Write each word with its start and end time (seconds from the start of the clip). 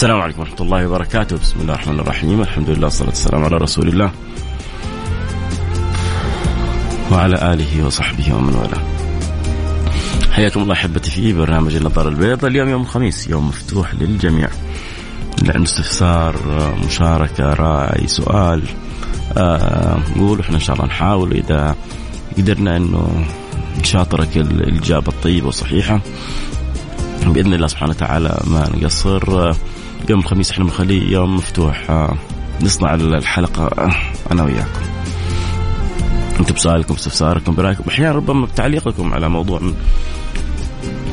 السلام 0.00 0.20
عليكم 0.20 0.40
ورحمة 0.40 0.60
الله 0.60 0.86
وبركاته. 0.86 1.36
بسم 1.36 1.60
الله 1.60 1.74
الرحمن 1.74 2.00
الرحيم. 2.00 2.40
الحمد 2.40 2.70
لله 2.70 2.84
والصلاة 2.84 3.08
والسلام 3.08 3.44
على 3.44 3.56
رسول 3.56 3.88
الله 3.88 4.10
وعلى 7.12 7.52
آله 7.52 7.86
وصحبه 7.86 8.34
ومن 8.34 8.54
والاه. 8.54 8.82
حياكم 10.32 10.62
الله 10.62 10.72
أحبتي 10.72 11.10
في 11.10 11.32
برنامج 11.32 11.74
النظارة 11.76 12.08
البيضاء. 12.08 12.50
اليوم 12.50 12.68
يوم 12.68 12.82
الخميس 12.82 13.28
يوم 13.28 13.48
مفتوح 13.48 13.94
للجميع. 13.94 14.48
عنده 15.48 15.62
استفسار 15.62 16.34
مشاركة 16.86 17.54
رأي 17.54 18.06
سؤال 18.06 18.62
آه، 19.36 20.00
قولوا 20.18 20.40
إحنا 20.40 20.56
إن 20.56 20.60
شاء 20.60 20.76
الله 20.76 20.86
نحاول 20.86 21.32
إذا 21.32 21.76
قدرنا 22.38 22.76
إنه 22.76 23.24
نشاطرك 23.80 24.36
الإجابة 24.36 25.08
الطيبة 25.08 25.46
والصحيحة. 25.46 26.00
بإذن 27.26 27.54
الله 27.54 27.66
سبحانه 27.66 27.92
وتعالى 27.92 28.40
ما 28.44 28.70
نقصر. 28.74 29.52
يوم 30.08 30.20
الخميس 30.20 30.50
إحنا 30.50 30.64
بنخليه 30.64 31.12
يوم 31.12 31.36
مفتوح. 31.36 31.90
آه، 31.90 32.16
نصنع 32.60 32.94
الحلقة 32.94 33.66
آه، 33.66 33.90
أنا 34.32 34.42
وياكم. 34.44 34.80
أنتم 36.40 36.54
بسؤالكم 36.54 36.94
باستفساركم 36.94 37.54
برأيكم. 37.54 37.84
أحيانا 37.88 38.12
ربما 38.12 38.46
بتعليقكم 38.46 39.14
على 39.14 39.28
موضوع 39.28 39.60
من 39.60 39.74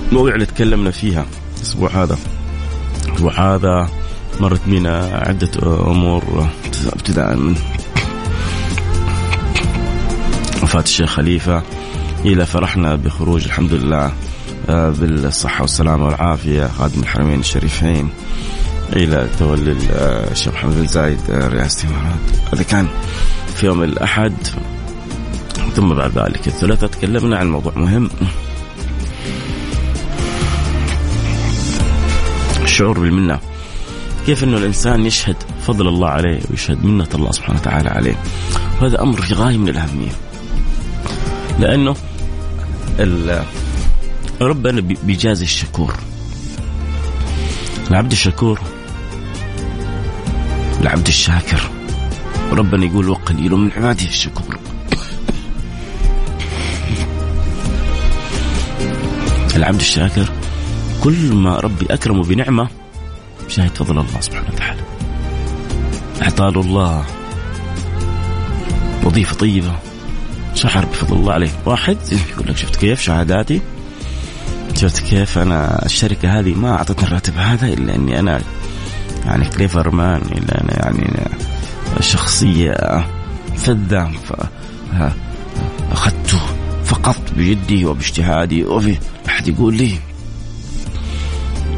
المواضيع 0.10 0.34
اللي 0.36 0.46
تكلمنا 0.46 0.92
فيها. 0.92 1.26
الأسبوع 1.58 1.90
هذا. 1.90 2.18
الأسبوع 3.08 3.56
هذا 3.56 3.90
مرت 4.40 4.62
بنا 4.66 5.24
عدة 5.28 5.52
أمور 5.92 6.48
ابتداء 6.94 7.36
من 7.36 7.56
وفاة 10.64 10.82
الشيخ 10.82 11.10
خليفة 11.10 11.64
إلى 12.26 12.46
فرحنا 12.46 12.96
بخروج 12.96 13.46
الحمد 13.46 13.74
لله 13.74 14.12
آه، 14.70 14.90
بالصحة 14.90 15.62
والسلامة 15.62 16.06
والعافية 16.06 16.68
خادم 16.68 17.00
الحرمين 17.00 17.40
الشريفين. 17.40 18.10
إلى 18.96 19.28
تولي 19.40 19.76
الشيخ 20.32 20.54
محمد 20.54 20.76
بن 20.76 20.88
زايد 20.88 21.20
آه، 21.30 21.48
رئاسة 21.48 21.88
الإمارات. 21.88 22.20
هذا 22.54 22.64
كان 22.64 22.88
في 23.56 23.66
يوم 23.66 23.84
الأحد. 23.84 24.34
ثم 25.76 25.94
بعد 25.94 26.18
ذلك 26.18 26.48
الثلاثاء 26.48 26.90
تكلمنا 26.90 27.38
عن 27.38 27.50
موضوع 27.50 27.74
مهم. 27.76 28.10
الشعور 32.64 33.00
بالمنة. 33.00 33.40
كيف 34.26 34.44
أنه 34.44 34.58
الإنسان 34.58 35.06
يشهد 35.06 35.36
فضل 35.68 35.88
الله 35.88 36.10
عليه 36.10 36.40
ويشهد 36.50 36.86
منة 36.86 37.08
الله 37.16 37.32
سبحانه 37.32 37.60
وتعالى 37.60 37.90
عليه؟ 37.90 38.16
وهذا 38.82 39.02
أمر 39.02 39.22
في 39.22 39.34
غاية 39.34 39.58
من 39.58 39.70
الأهمية. 39.70 40.12
لأنه 41.60 41.96
ربنا 44.42 44.82
بيجازي 44.82 45.44
الشكور. 45.44 45.96
العبد 47.92 48.12
الشكور 48.12 48.60
العبد 50.82 51.08
الشاكر. 51.08 51.62
ربنا 52.52 52.86
يقول 52.86 53.10
وقليل 53.10 53.52
من 53.52 53.72
عباده 53.72 54.06
الشكور 54.06 54.60
العبد 59.56 59.80
الشاكر 59.80 60.30
كل 61.04 61.34
ما 61.34 61.60
ربي 61.60 61.86
أكرمه 61.90 62.24
بنعمة 62.24 62.68
شاهد 63.48 63.76
فضل 63.76 64.00
الله 64.00 64.22
سبحانه 64.22 64.48
وتعالى. 64.54 64.82
أعطاه 66.22 66.50
الله 66.50 67.06
وظيفة 69.04 69.36
طيبة 69.36 69.72
شعر 70.56 70.86
بفضل 70.86 71.16
الله 71.16 71.34
عليه. 71.34 71.52
واحد 71.66 71.98
يقول 72.12 72.48
لك 72.48 72.58
شفت 72.58 72.76
كيف 72.76 73.02
شهاداتي؟ 73.02 73.62
شفت 74.76 75.00
كيف 75.00 75.38
أنا 75.38 75.86
الشركة 75.86 76.40
هذه 76.40 76.54
ما 76.54 76.72
أعطتني 76.72 77.08
الراتب 77.08 77.38
هذا 77.38 77.68
إلا 77.68 77.96
إني 77.96 78.20
أنا 78.20 78.42
يعني 79.28 79.46
كليفر 79.50 79.90
مان 79.90 80.22
أنا 80.52 80.86
يعني 80.86 81.30
شخصية 82.00 83.06
فذه 83.56 84.12
اخذته 85.92 86.40
فقط 86.86 87.22
بجدي 87.38 87.86
وباجتهادي. 87.86 88.64
وفي 88.64 88.98
أحد 89.28 89.48
يقول 89.48 89.76
لي 89.76 89.92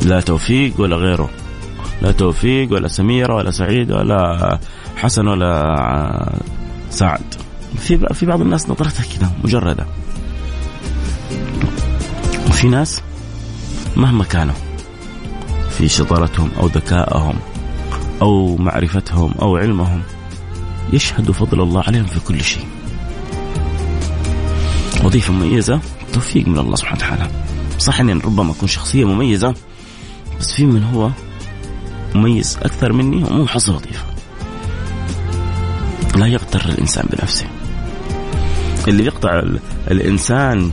لا 0.01 0.21
توفيق 0.21 0.81
ولا 0.81 0.95
غيره 0.95 1.29
لا 2.01 2.11
توفيق 2.11 2.73
ولا 2.73 2.87
سميره 2.87 3.35
ولا 3.35 3.51
سعيد 3.51 3.91
ولا 3.91 4.59
حسن 4.97 5.27
ولا 5.27 6.39
سعد. 6.89 7.21
في 7.77 7.97
في 8.13 8.25
بعض 8.25 8.41
الناس 8.41 8.69
نظرتها 8.69 9.05
كذا 9.17 9.31
مجردة. 9.43 9.85
وفي 12.47 12.67
ناس 12.67 13.01
مهما 13.95 14.23
كانوا 14.23 14.55
في 15.79 15.87
شطارتهم 15.87 16.51
أو 16.59 16.67
ذكائهم 16.67 17.35
أو 18.21 18.57
معرفتهم 18.57 19.31
أو 19.41 19.57
علمهم 19.57 20.01
يشهدوا 20.93 21.33
فضل 21.33 21.61
الله 21.61 21.83
عليهم 21.87 22.05
في 22.05 22.19
كل 22.19 22.41
شيء. 22.41 22.65
وظيفة 25.03 25.33
مميزة 25.33 25.79
توفيق 26.13 26.47
من 26.47 26.57
الله 26.57 26.75
سبحانه 26.75 26.97
وتعالى. 26.97 27.29
صح 27.79 27.99
إني 27.99 28.13
ربما 28.13 28.51
أكون 28.51 28.67
شخصية 28.67 29.05
مميزة 29.05 29.55
بس 30.39 30.53
في 30.53 30.65
من 30.65 30.83
هو 30.83 31.11
مميز 32.15 32.57
أكثر 32.61 32.93
مني 32.93 33.23
ومو 33.23 33.47
حظ 33.47 33.69
وظيفة. 33.69 34.05
لا 36.15 36.27
يغتر 36.27 36.61
الإنسان 36.65 37.05
بنفسه. 37.11 37.47
اللي 38.87 39.05
يقطع 39.05 39.43
الإنسان 39.91 40.71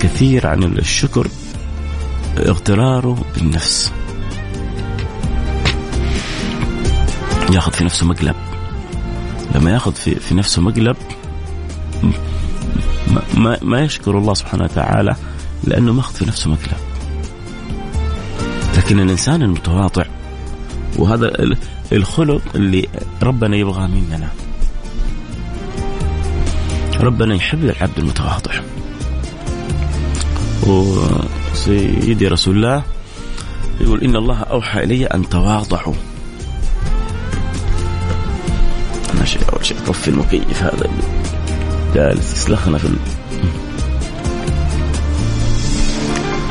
كثير 0.00 0.46
عن 0.46 0.62
الشكر 0.62 1.28
اغتراره 2.38 3.24
بالنفس. 3.34 3.92
ياخذ 7.52 7.72
في 7.72 7.84
نفسه 7.84 8.06
مقلب. 8.06 8.36
لما 9.54 9.70
ياخذ 9.70 9.92
في, 9.92 10.14
في 10.14 10.34
نفسه 10.34 10.62
مقلب 10.62 10.96
ما, 13.36 13.58
ما, 13.62 13.80
يشكر 13.80 14.18
الله 14.18 14.34
سبحانه 14.34 14.64
وتعالى 14.64 15.16
لأنه 15.64 15.92
ماخذ 15.92 16.14
في 16.14 16.26
نفسه 16.26 16.50
مقلب. 16.50 16.78
لكن 18.76 19.00
الإنسان 19.00 19.42
المتواضع 19.42 20.04
وهذا 20.96 21.32
الخلق 21.92 22.42
اللي 22.54 22.88
ربنا 23.22 23.56
يبغى 23.56 23.88
مننا. 23.88 24.28
ربنا 27.00 27.34
يحب 27.34 27.64
العبد 27.64 27.98
المتواضع. 27.98 28.52
وسيدي 31.52 32.28
رسول 32.28 32.56
الله 32.56 32.82
يقول 33.80 34.00
إن 34.00 34.16
الله 34.16 34.40
أوحى 34.40 34.82
إلي 34.84 35.06
أن 35.06 35.28
تواضعوا. 35.28 35.94
أنا 39.14 39.24
شيء 39.24 39.42
أول 39.52 39.66
شيء 39.66 39.76
طفي 39.86 40.08
المكيف 40.08 40.62
هذا 40.62 40.84
اللي 40.84 41.02
جالس 41.94 42.32
يسلخنا 42.32 42.78
في 42.78 42.88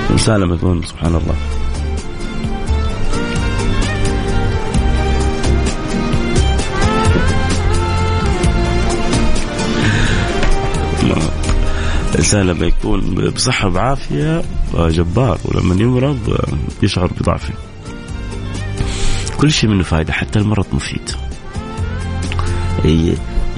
الإنسان 0.09 0.39
لما 0.39 0.56
يكون 0.56 0.83
سبحان 0.83 1.15
الله. 1.15 1.36
الانسان 12.33 12.56
لما 12.56 12.66
يكون 12.66 13.30
بصحه 13.30 13.69
بعافيه 13.69 14.44
جبار 14.74 15.39
ولما 15.45 15.75
يمرض 15.81 16.38
يشعر 16.83 17.12
بضعفه. 17.19 17.54
كل 19.38 19.51
شيء 19.51 19.69
منه 19.69 19.83
فائدة 19.83 20.13
حتى 20.13 20.39
المرض 20.39 20.66
مفيد. 20.72 21.12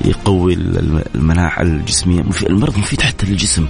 يقوي 0.05 0.53
المناعة 1.15 1.61
الجسمية، 1.61 2.23
المرض 2.49 2.77
مفيد 2.77 3.01
حتى 3.01 3.25
للجسم. 3.25 3.67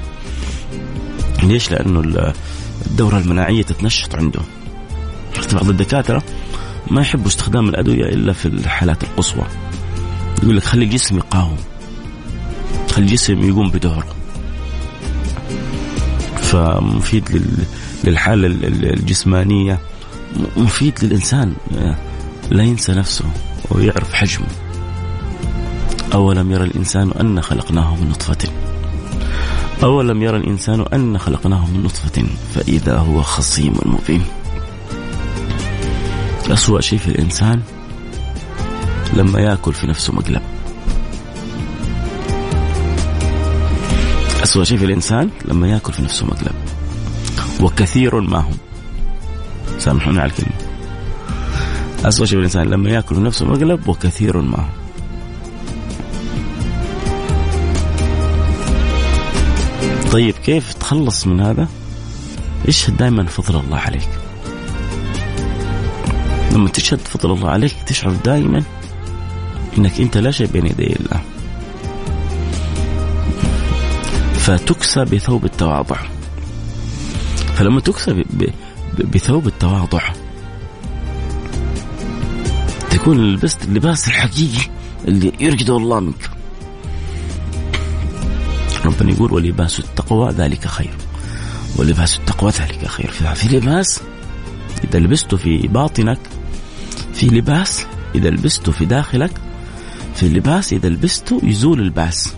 ليش؟ 1.43 1.71
لأنه 1.71 2.33
الدورة 2.85 3.17
المناعية 3.17 3.63
تتنشط 3.63 4.15
عنده. 4.15 4.41
حتى 5.37 5.55
بعض 5.55 5.69
الدكاترة 5.69 6.23
ما 6.91 7.01
يحبوا 7.01 7.27
استخدام 7.27 7.69
الأدوية 7.69 8.05
إلا 8.05 8.33
في 8.33 8.45
الحالات 8.45 9.03
القصوى. 9.03 9.43
يقول 10.43 10.57
لك 10.57 10.63
خلي 10.63 10.85
الجسم 10.85 11.17
يقاوم. 11.17 11.57
خلي 12.91 13.05
الجسم 13.05 13.49
يقوم 13.49 13.71
بدوره. 13.71 14.22
فمفيد 16.53 17.41
للحالة 18.03 18.47
الجسمانية 18.93 19.79
مفيد 20.57 20.93
للإنسان 21.03 21.53
لا 22.51 22.63
ينسى 22.63 22.91
نفسه 22.91 23.25
ويعرف 23.71 24.13
حجمه. 24.13 24.47
أولم 26.13 26.51
يرى 26.51 26.63
الإنسان 26.63 27.11
أن 27.11 27.41
خلقناه 27.41 27.95
من 27.95 28.09
نطفة؟ 28.09 28.49
أولم 29.83 30.21
يرى 30.21 30.37
الإنسان 30.37 30.85
أن 30.93 31.17
خلقناه 31.17 31.65
من 31.67 31.83
نطفة 31.83 32.23
فإذا 32.55 32.97
هو 32.97 33.21
خصيم 33.21 33.73
مبين؟ 33.85 34.25
أسوأ 36.47 36.81
شيء 36.81 36.99
في 36.99 37.07
الإنسان 37.07 37.61
لما 39.13 39.39
يأكل 39.39 39.73
في 39.73 39.87
نفسه 39.87 40.13
مقلب. 40.13 40.41
أسوأ 44.53 44.63
شيء 44.63 44.77
في 44.77 44.85
الإنسان 44.85 45.29
لما 45.45 45.67
يأكل 45.67 45.93
في 45.93 46.01
نفسه 46.01 46.25
مقلب 46.25 46.55
وكثير 47.61 48.19
ما 48.19 48.37
هم 48.37 48.57
سامحوني 49.77 50.19
على 50.19 50.31
الكلمة 50.31 50.57
أسوأ 52.05 52.25
شيء 52.25 52.35
في 52.35 52.39
الإنسان 52.39 52.67
لما 52.67 52.89
يأكل 52.89 53.15
في 53.15 53.21
نفسه 53.21 53.45
مقلب 53.45 53.87
وكثير 53.87 54.41
ما 54.41 54.57
هم 54.57 54.69
طيب 60.11 60.35
كيف 60.35 60.73
تخلص 60.73 61.27
من 61.27 61.41
هذا؟ 61.41 61.67
اشهد 62.67 62.97
دائما 62.97 63.23
فضل 63.25 63.59
الله 63.59 63.77
عليك. 63.77 64.09
لما 66.51 66.69
تشهد 66.69 66.99
فضل 66.99 67.31
الله 67.31 67.49
عليك 67.49 67.75
تشعر 67.87 68.11
دائما 68.11 68.63
إنك 69.77 70.01
أنت 70.01 70.17
لا 70.17 70.31
شيء 70.31 70.47
بين 70.47 70.65
يدي 70.65 70.95
الله. 70.95 71.21
فتكسى 74.43 75.05
بثوب 75.05 75.45
التواضع. 75.45 75.97
فلما 77.55 77.81
تكسى 77.81 78.23
بثوب 79.13 79.47
التواضع 79.47 80.01
تكون 82.89 83.33
لبست 83.33 83.63
اللباس 83.63 84.07
الحقيقي 84.07 84.69
اللي 85.07 85.31
يرجده 85.39 85.77
الله 85.77 85.99
منك. 85.99 86.29
ربنا 88.85 89.11
يقول 89.11 89.33
ولباس 89.33 89.79
التقوى 89.79 90.31
ذلك 90.31 90.67
خير 90.67 90.93
ولباس 91.75 92.17
التقوى 92.17 92.51
ذلك 92.51 92.87
خير 92.87 93.11
في 93.35 93.57
لباس 93.57 94.01
إذا 94.83 94.99
لبسته 94.99 95.37
في 95.37 95.67
باطنك 95.67 96.19
في 97.13 97.25
لباس 97.25 97.85
إذا 98.15 98.29
لبسته 98.29 98.71
في 98.71 98.85
داخلك 98.85 99.31
في 100.15 100.29
لباس 100.29 100.73
إذا 100.73 100.89
لبسته 100.89 101.41
يزول 101.43 101.79
الباس 101.79 102.33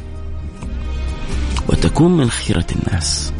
وتكون 1.69 2.17
من 2.17 2.29
خيرة 2.29 2.65
الناس. 2.75 3.33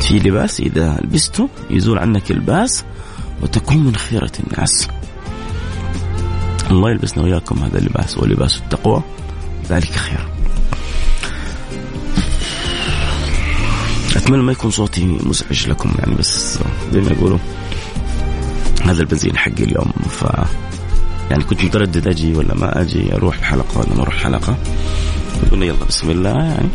في 0.00 0.18
لباس 0.18 0.60
إذا 0.60 1.00
لبسته 1.04 1.48
يزول 1.70 1.98
عنك 1.98 2.30
الباس 2.30 2.84
وتكون 3.42 3.76
من 3.76 3.96
خيرة 3.96 4.32
الناس. 4.46 4.88
الله 6.70 6.90
يلبسنا 6.90 7.24
وإياكم 7.24 7.64
هذا 7.64 7.78
اللباس 7.78 8.18
ولباس 8.18 8.56
التقوى. 8.58 9.02
ذلك 9.70 9.90
خير. 9.90 10.28
أتمنى 14.16 14.42
ما 14.42 14.52
يكون 14.52 14.70
صوتي 14.70 15.04
مزعج 15.04 15.68
لكم 15.68 15.92
يعني 15.98 16.14
بس 16.14 16.58
زي 16.92 17.00
ما 17.00 17.10
يقولوا. 17.10 17.38
هذا 18.84 19.00
البنزين 19.00 19.36
حقي 19.36 19.64
اليوم 19.64 19.92
ف 20.10 20.24
يعني 21.30 21.44
كنت 21.44 21.64
متردد 21.64 22.08
أجي 22.08 22.34
ولا 22.34 22.54
ما 22.54 22.80
أجي 22.80 23.14
أروح 23.14 23.38
الحلقة 23.38 23.78
ولا 23.78 23.94
ما 23.94 24.02
أروح 24.02 24.14
الحلقة 24.14 24.56
قلنا 25.50 25.66
يلا 25.66 25.84
بسم 25.84 26.10
الله. 26.10 26.30
يعني 26.30 26.68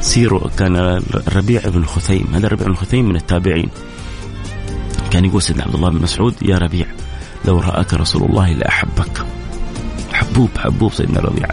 سيروا 0.00 0.48
كان 0.58 0.76
الربيع 1.14 1.60
بن 1.68 1.84
خثيم. 1.84 2.26
هذا 2.34 2.46
الربيع 2.46 2.66
بن 2.66 2.74
خثيم 2.74 3.08
من 3.08 3.16
التابعين. 3.16 3.68
كان 5.10 5.24
يقول 5.24 5.42
سيدنا 5.42 5.64
عبد 5.64 5.74
الله 5.74 5.90
بن 5.90 6.02
مسعود 6.02 6.34
يا 6.42 6.58
ربيع 6.58 6.86
لو 7.44 7.60
رآك 7.60 7.94
رسول 7.94 8.30
الله 8.30 8.52
لأحبك. 8.52 9.24
حبوب 10.12 10.50
حبوب 10.58 10.92
سيدنا 10.92 11.20
ربيع 11.20 11.48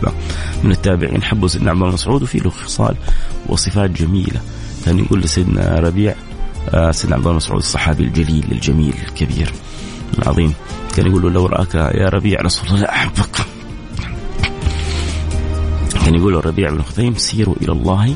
من 0.63 0.71
التابعين 0.71 1.23
حبوا 1.23 1.47
سيدنا 1.47 1.69
عبد 1.69 1.79
الله 1.79 1.89
بن 1.89 1.93
مسعود 1.93 2.23
وفي 2.23 2.37
له 2.37 2.49
خصال 2.49 2.95
وصفات 3.45 3.89
جميلة. 3.89 4.41
كان 4.85 4.99
يقول 4.99 5.21
لسيدنا 5.21 5.79
ربيع 5.79 6.15
آه، 6.69 6.91
سيدنا 6.91 7.15
عبد 7.15 7.25
الله 7.25 7.37
مسعود 7.37 7.59
الصحابي 7.59 8.03
الجليل 8.03 8.45
الجميل 8.51 8.93
الكبير 9.07 9.51
العظيم. 10.19 10.53
كان 10.95 11.07
يقول 11.07 11.21
له 11.21 11.29
لو 11.29 11.45
رآك 11.45 11.75
يا 11.75 12.09
ربيع 12.09 12.41
رسول 12.41 12.69
الله 12.69 12.85
كان 12.85 13.45
يقول 16.17 16.33
له 16.33 16.39
ربيع 16.39 16.69
بن 16.69 16.81
خثيم 16.81 17.15
سيروا 17.17 17.55
إلى 17.61 17.71
الله 17.71 18.15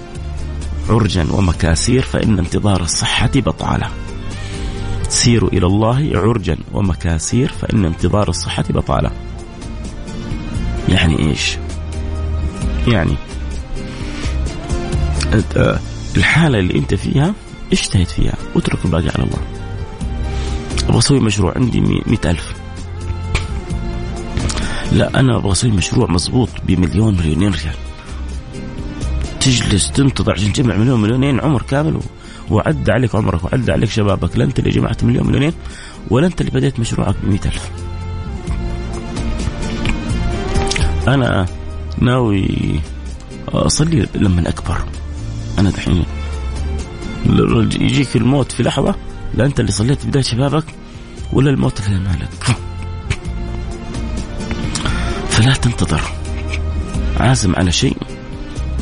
عرجا 0.89 1.27
ومكاسير 1.31 2.01
فإن 2.01 2.39
انتظار 2.39 2.81
الصحة 2.81 3.31
بطالة. 3.35 3.89
سيروا 5.09 5.49
إلى 5.49 5.65
الله 5.65 6.11
عرجا 6.15 6.57
ومكاسير 6.73 7.51
فإن 7.61 7.85
انتظار 7.85 8.29
الصحة 8.29 8.63
بطالة. 8.69 9.11
يعني 10.89 11.19
إيش؟ 11.19 11.57
يعني 12.87 13.15
الحالة 16.17 16.59
اللي 16.59 16.75
أنت 16.75 16.93
فيها 16.93 17.33
اجتهد 17.71 18.07
فيها 18.07 18.33
واترك 18.55 18.85
الباقي 18.85 19.09
على 19.09 19.23
الله. 19.23 19.39
أبغى 20.83 20.97
أسوي 20.97 21.19
مشروع 21.19 21.53
عندي 21.55 21.81
مئة 21.81 22.29
ألف. 22.29 22.53
لا 24.91 25.19
أنا 25.19 25.37
أبغى 25.37 25.51
أسوي 25.51 25.71
مشروع 25.71 26.11
مضبوط 26.11 26.49
بمليون 26.67 27.17
مليونين 27.17 27.51
ريال. 27.51 27.75
تجلس 29.41 29.91
عشان 30.27 30.53
تجمع 30.53 30.75
مليون 30.75 31.01
مليونين 31.01 31.39
عمر 31.39 31.61
كامل 31.61 31.99
وعدى 32.49 32.91
عليك 32.91 33.15
عمرك 33.15 33.43
وعدى 33.43 33.71
عليك 33.71 33.89
شبابك. 33.89 34.37
لا 34.37 34.43
أنت 34.43 34.59
اللي 34.59 34.69
جمعت 34.69 35.03
مليون 35.03 35.27
مليونين 35.27 35.53
ولا 36.09 36.27
أنت 36.27 36.41
اللي 36.41 36.51
بديت 36.51 36.79
مشروعك 36.79 37.15
بمئة 37.23 37.45
ألف. 37.45 37.71
أنا 41.07 41.45
ناوي 41.97 42.79
أصلي 43.49 44.07
لما 44.15 44.49
أكبر. 44.49 44.77
أنا 45.59 45.69
دحين 45.69 46.05
يجيك 47.79 48.15
الموت 48.15 48.51
في 48.51 48.63
لحظة 48.63 48.95
لا 49.33 49.45
أنت 49.45 49.59
اللي 49.59 49.71
صليت 49.71 50.05
بداية 50.05 50.23
شبابك 50.23 50.65
ولا 51.33 51.49
الموت 51.49 51.87
اللي 51.87 51.99
مالك 51.99 52.57
فلا 55.29 55.53
تنتظر. 55.53 56.01
عازم 57.19 57.55
على 57.55 57.71
شيء. 57.71 57.97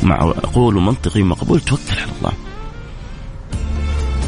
مع 0.02 0.32
قول 0.54 0.76
ومنطقي 0.76 1.22
مقبول 1.22 1.60
توكل 1.60 1.98
على 2.00 2.10
الله. 2.18 2.32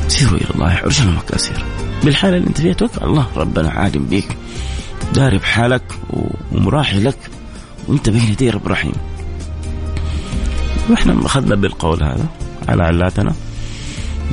سيروا 0.08 0.38
إلى 0.38 0.50
الله 0.54 0.70
عرجنا 0.70 1.10
مكاسير 1.10 1.64
بالحالة 2.04 2.36
اللي 2.36 2.48
أنت 2.48 2.60
فيها 2.60 2.72
توكل 2.72 3.00
على 3.00 3.10
الله. 3.10 3.26
ربنا 3.36 3.70
عالم 3.70 4.04
بيك 4.04 4.36
داري 5.14 5.38
بحالك 5.38 5.82
ومراحي 6.52 7.00
لك 7.00 7.18
وأنت 7.88 8.10
بين 8.10 8.22
يدي 8.22 8.50
رب 8.50 8.68
رحيم 8.68 8.92
وإحنا 10.90 11.26
أخذنا 11.26 11.54
بالقول 11.54 12.02
هذا 12.02 12.26
على 12.68 12.82
علاتنا. 12.82 13.34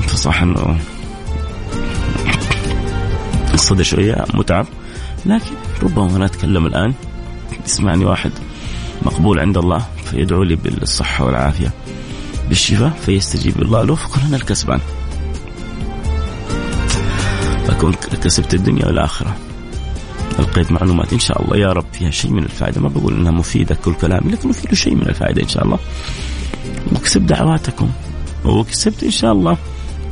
فصح 0.08 0.42
إنه 0.42 0.80
الصدى 3.54 3.84
شوية 3.84 4.26
متعب 4.34 4.66
لكن 5.26 5.52
ربما 5.84 6.16
أنا 6.16 6.26
أتكلم 6.26 6.66
الآن. 6.66 6.94
يسمعني 7.66 8.06
واحد 8.06 8.32
مقبول 9.02 9.40
عند 9.40 9.58
الله. 9.58 9.86
فيدعو 10.12 10.44
لي 10.44 10.56
بالصحة 10.56 11.26
والعافية. 11.26 11.74
بالشفاء 12.50 12.90
فيستجيب. 13.06 13.62
الله 13.62 13.84
له 13.84 13.96
فكون 13.96 14.24
أنا 14.24 14.38
الكسبان. 14.38 14.80
أكون 17.70 17.94
كسبت 17.94 18.54
الدنيا 18.54 18.86
والآخرة. 18.86 19.36
ألقيت 20.40 20.72
معلومات 20.72 21.14
إن 21.14 21.20
شاء 21.20 21.42
الله. 21.42 21.58
يا 21.58 21.74
رب 21.74 21.86
فيها 21.94 22.12
شيء 22.12 22.32
من 22.32 22.44
الفائدة. 22.44 22.82
ما 22.82 22.90
بقول 22.90 23.14
إنها 23.14 23.32
مفيدة 23.32 23.76
كل 23.76 23.94
كلامي 23.94 24.32
لكن 24.32 24.52
فيه 24.52 24.76
شيء 24.76 24.96
من 24.96 25.08
الفائدة 25.08 25.44
إن 25.44 25.48
شاء 25.48 25.64
الله. 25.64 25.80
واكسب 26.92 27.26
دعواتكم. 27.26 27.90
وكسبت 28.46 29.04
إن 29.04 29.12
شاء 29.12 29.32
الله 29.32 29.58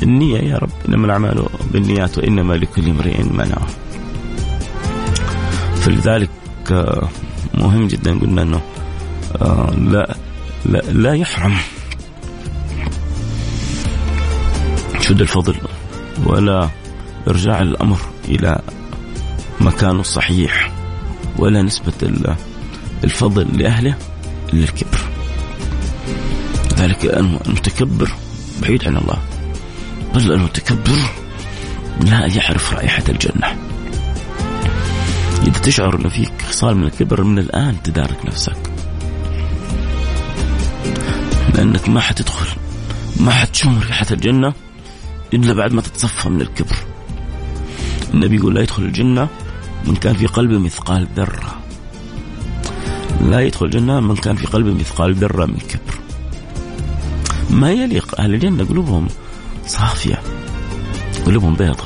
النية. 0.03 0.39
يا 0.39 0.57
رب 0.57 0.69
إنما 0.89 1.05
الأعمال 1.05 1.45
بالنيات 1.71 2.17
وإنما 2.17 2.53
لكل 2.53 2.89
امرئ 2.89 3.23
ما 3.23 3.45
نوى. 3.45 3.67
فلذلك 5.75 6.29
آه، 6.71 7.09
مهم 7.53 7.87
جدا 7.87 8.19
قلنا 8.19 8.41
إنه 8.41 8.61
لا 9.77 10.15
لا, 10.65 10.77
لا 10.77 11.13
يحرم. 11.13 11.57
شد 15.01 15.21
الفضل 15.21 15.55
ولا 16.25 16.69
ارجاع 17.27 17.61
الأمر 17.61 17.97
إلى 18.27 18.59
مكانه 19.59 19.99
الصحيح 19.99 20.71
ولا 21.37 21.61
نسبة 21.61 21.93
الفضل 23.03 23.57
لأهله 23.57 23.95
للكبر. 24.53 24.99
ذلك 26.77 27.05
المتكبر 27.05 28.11
بعيد 28.61 28.87
عن 28.87 28.97
الله. 28.97 29.17
بل 30.15 30.31
المتكبر 30.31 30.99
لا 32.01 32.25
يعرف 32.25 32.73
رائحة 32.73 33.03
الجنة. 33.09 33.57
إذا 35.47 35.59
تشعر 35.59 35.95
أن 35.95 36.09
فيك 36.09 36.41
خصال 36.49 36.77
من 36.77 36.83
الكبر 36.83 37.23
من 37.23 37.39
الآن 37.39 37.83
تدارك 37.83 38.25
نفسك. 38.25 38.66
لأنك 41.57 41.89
ما 41.89 41.99
حتدخل 41.99 42.47
ما 43.19 43.31
حتشم 43.31 43.79
ريحة 43.79 44.05
الجنة 44.11 44.53
إلا 45.33 45.53
بعد 45.53 45.73
ما 45.73 45.81
تتصفى 45.81 46.29
من 46.29 46.41
الكبر. 46.41 46.75
النبي 48.13 48.35
يقول 48.35 48.55
لا 48.55 48.61
يدخل 48.61 48.83
الجنة 48.83 49.27
من 49.85 49.95
كان 49.95 50.13
في 50.13 50.25
قلبه 50.25 50.59
مثقال 50.59 51.07
ذرة. 51.15 51.59
لا 53.21 53.39
يدخل 53.39 53.65
الجنة 53.65 53.99
من 53.99 54.15
كان 54.15 54.35
في 54.35 54.47
قلبه 54.47 54.73
مثقال 54.73 55.13
ذرة 55.13 55.45
من 55.45 55.57
كبر. 55.57 55.99
ما 57.49 57.71
يليق 57.71 58.21
أهل 58.21 58.33
الجنة؟ 58.33 58.65
قلوبهم 58.65 59.07
صافية 59.67 60.21
قلوبهم 61.25 61.53
بيضة. 61.53 61.83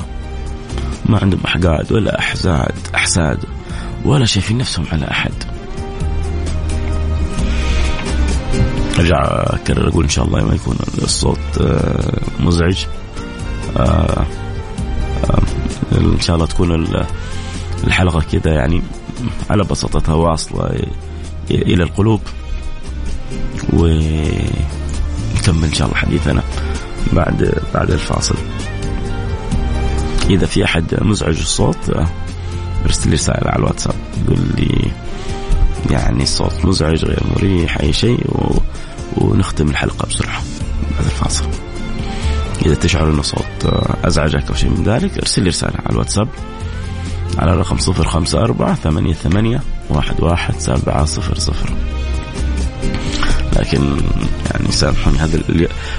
ما 1.05 1.19
عندهم 1.21 1.39
أحقاد 1.45 1.91
ولا 1.91 2.19
أحزاد 2.19 2.75
أحساد 2.95 3.39
ولا 4.05 4.25
شايفين 4.25 4.57
نفسهم 4.57 4.85
على 4.91 5.11
أحد. 5.11 5.40
ارجع 9.01 9.23
اكرر 9.55 9.87
أقول 9.87 10.03
إن 10.03 10.09
شاء 10.09 10.25
الله 10.25 10.43
ما 10.43 10.55
يكون 10.55 10.75
الصوت 10.97 11.39
آه، 11.61 12.19
مزعج. 12.39 12.85
آه، 13.77 14.25
آه، 15.29 15.41
إن 15.97 16.19
شاء 16.19 16.35
الله 16.35 16.47
تكون 16.47 16.87
الحلقة 17.83 18.21
كذا 18.31 18.53
يعني 18.53 18.81
على 19.49 19.63
بساطتها 19.63 20.15
واصلة 20.15 20.85
إلى 21.51 21.83
القلوب. 21.83 22.21
ونكمل 23.73 24.43
إن 25.63 25.73
شاء 25.73 25.87
الله 25.87 25.97
حديثنا 25.97 26.43
بعد 27.13 27.53
بعد 27.73 27.91
الفاصل. 27.91 28.35
إذا 30.29 30.45
في 30.45 30.65
أحد 30.65 30.95
مزعج 31.01 31.39
الصوت 31.39 31.89
ارسل 32.85 33.09
لي 33.09 33.15
رسالة 33.15 33.49
على 33.49 33.59
الواتساب. 33.59 33.95
يقول 34.25 34.39
لي 34.57 34.91
يعني 35.89 36.23
الصوت 36.23 36.65
مزعج 36.65 37.05
غير 37.05 37.23
مريح 37.35 37.77
أي 37.79 37.93
شيء 37.93 38.27
و... 38.27 38.59
ونختم 39.17 39.69
الحلقة 39.69 40.07
بسرعة. 40.07 40.41
بعد 40.91 41.05
الفاصل. 41.05 41.45
إذا 42.65 42.75
تشعر 42.75 43.09
إن 43.09 43.19
الصوت 43.19 43.65
أزعجك 44.03 44.49
أو 44.49 44.55
شيء 44.55 44.69
من 44.69 44.83
ذلك 44.83 45.17
ارسل 45.17 45.43
لي 45.43 45.49
رسالة 45.49 45.79
على 45.79 45.89
الواتساب 45.89 46.27
على 47.37 47.53
واحد 49.89 50.21
واحد 50.21 50.53
سبعة 50.59 51.05
صفر 51.05 51.39
صفر. 51.39 51.69
لكن 53.59 53.97
يعني 54.51 54.71
سامحوني 54.71 55.17
هذا 55.17 55.39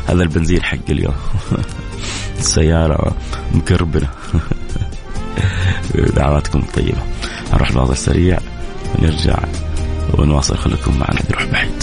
هذا 0.08 0.22
البنزين 0.22 0.62
حق 0.62 0.90
اليوم. 0.90 1.14
السيارة 2.38 3.16
مكربنة. 3.54 4.08
دعواتكم 6.16 6.62
طيبة. 6.74 7.02
نروح 7.52 7.72
بعض 7.72 7.90
السريع 7.90 8.38
ونرجع 8.98 9.38
ونواصل. 10.14 10.56
خليكم 10.56 10.98
معنا 10.98 11.20
نروح 11.30 11.44
بعيد. 11.44 11.82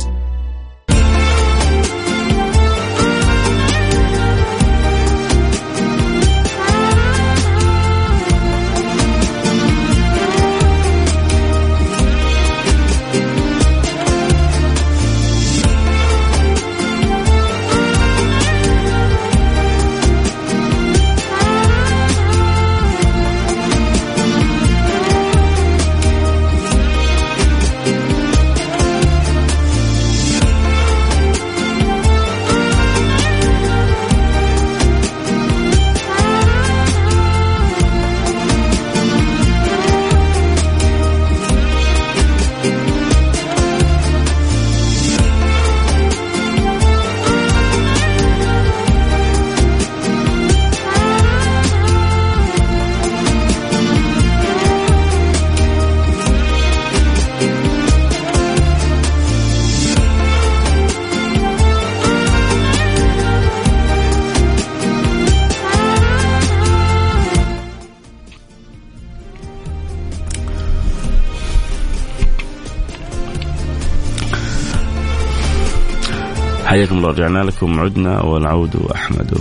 رجعنا 77.11 77.39
لكم 77.39 77.79
عدنا 77.79 78.21
والعود 78.21 78.75
أحمد. 78.95 79.37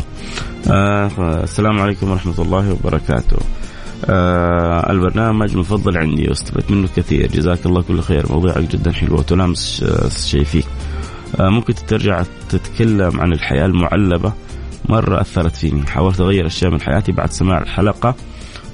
آه 0.71 1.11
السلام 1.43 1.81
عليكم 1.81 2.11
ورحمة 2.11 2.35
الله 2.39 2.73
وبركاته. 2.73 3.37
آه 4.05 4.91
البرنامج 4.93 5.57
مفضل 5.57 5.99
عندي 5.99 6.29
واستفدت 6.29 6.71
منه 6.71 6.89
كثير. 6.97 7.27
جزاك 7.27 7.67
الله 7.67 7.83
كل 7.83 8.01
خير. 8.01 8.27
مواضيعك 8.31 8.71
جدا 8.71 8.93
حلوة 8.93 9.19
وتلامس 9.19 9.85
شيء 10.27 10.45
فيك 10.45 10.67
آه 11.41 11.49
ممكن 11.49 11.75
ترجع 11.89 12.23
تتكلم 12.49 13.21
عن 13.21 13.33
الحياة 13.33 13.67
المعلبة. 13.67 14.33
مرة 14.89 15.21
أثرت 15.21 15.57
فيني. 15.57 15.87
حاولت 15.87 16.21
أغير 16.21 16.47
أشياء 16.47 16.71
من 16.71 16.81
حياتي 16.81 17.13
بعد 17.13 17.33
سماع 17.33 17.59
الحلقة. 17.63 18.15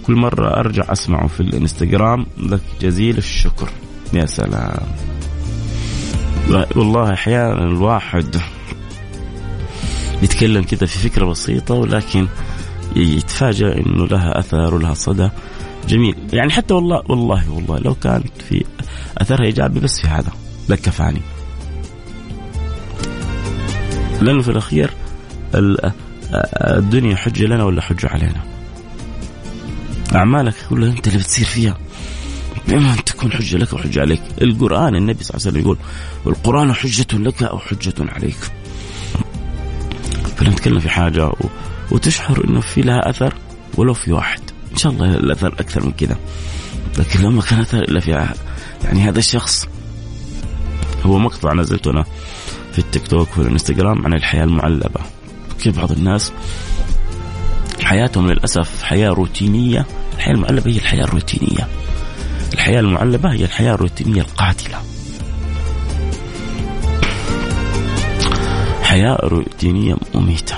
كل 0.07 0.15
مرة 0.15 0.61
أرجع 0.61 0.85
أسمعه 0.93 1.27
في 1.27 1.41
الإنستغرام. 1.41 2.27
لك 2.39 2.61
جزيل 2.81 3.19
الشكر. 3.19 3.69
يا 4.13 4.27
سلام. 4.27 4.87
والله 6.77 7.13
أحيانا 7.13 7.65
الواحد 7.65 8.37
يتكلم 10.23 10.63
كذا 10.63 10.87
في 10.87 10.99
فكرة 10.99 11.25
بسيطة 11.25 11.75
ولكن 11.75 12.29
يتفاجأ 12.97 13.77
إنه 13.77 14.07
لها 14.07 14.39
أثر 14.39 14.75
ولها 14.75 14.95
صدى 14.95 15.29
جميل. 15.89 16.15
يعني 16.33 16.53
حتى 16.53 16.75
والله 16.75 17.03
والله 17.09 17.51
والله 17.51 17.79
لو 17.79 17.95
كانت 17.95 18.43
في 18.49 18.65
أثرها 19.19 19.45
إيجابي 19.45 19.81
بس 19.81 20.01
في 20.01 20.07
هذا 20.07 20.33
لكفاني 20.69 21.21
لأنه 24.21 24.43
في 24.43 24.51
الأخير 24.51 24.91
الدنيا 26.55 27.17
حجة 27.17 27.45
لنا 27.45 27.65
ولا 27.65 27.83
حجة 27.83 28.07
علينا؟ 28.09 28.43
أعمالك 30.15 30.55
كلها 30.71 30.91
أنت 30.91 31.07
اللي 31.07 31.19
بتصير 31.19 31.45
فيها. 31.47 31.79
بما 32.69 32.93
أن 32.93 33.05
تكون 33.05 33.33
حجة 33.33 33.57
لك 33.57 33.73
وحجة 33.73 34.01
عليك. 34.01 34.23
القرآن 34.43 34.97
النبي 34.97 35.25
صلى 35.25 35.37
الله 35.37 35.47
عليه 35.47 35.51
وسلم 35.51 35.61
يقول 35.61 35.79
القرآن 36.27 36.73
حجة 36.73 37.19
لك 37.19 37.43
أو 37.43 37.59
حجة 37.59 37.95
عليك. 37.99 38.37
فنتكلم 40.37 40.79
في 40.79 40.89
حاجة 40.89 41.27
و... 41.27 41.35
وتشعر 41.91 42.45
أنه 42.45 42.61
في 42.61 42.81
لها 42.81 43.11
أثر 43.11 43.35
ولو 43.77 43.95
في 43.95 44.13
واحد. 44.13 44.41
إن 44.73 44.77
شاء 44.77 44.93
الله 44.93 45.15
الأثر 45.15 45.49
أكثر 45.49 45.87
من 45.87 45.93
كذا. 45.93 46.17
لكن 46.99 47.21
لما 47.21 47.43
كان 47.43 47.61
أثر 47.61 47.79
إلا 47.79 48.01
في 48.01 48.11
يعني 48.85 49.01
هذا 49.09 49.19
الشخص. 49.19 49.69
هو 51.07 51.19
مقطع 51.19 51.53
نزلته 51.53 51.91
أنا 51.91 52.05
في 52.73 52.79
التيك 52.79 53.07
توك 53.07 53.29
وفي 53.29 53.43
الإنستغرام 53.43 54.05
عن 54.05 54.15
الحياة 54.15 54.45
المعلبة. 54.45 55.01
كيف 55.63 55.77
بعض 55.77 55.93
الناس 55.93 56.33
حياتهم 57.83 58.31
للأسف 58.31 58.83
حياة 58.83 59.09
روتينية. 59.09 59.87
الحياة 60.15 60.35
المعلبة 60.35 60.71
هي 60.71 60.77
الحياة 60.77 61.05
الروتينية. 61.05 61.69
الحياة 62.55 62.81
المعلبة 62.81 63.33
هي 63.33 63.45
الحياة 63.45 63.75
الروتينية 63.75 64.21
القاتلة. 64.21 64.79
حياة 68.97 69.19
روتينية 69.23 69.97
مميتة 70.15 70.57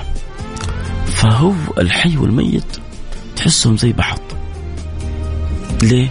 فهو 1.06 1.52
الحي 1.78 2.16
والميت 2.16 2.76
تحسهم 3.36 3.76
زي 3.76 3.92
بعض 3.92 4.18
ليه؟ 5.82 6.08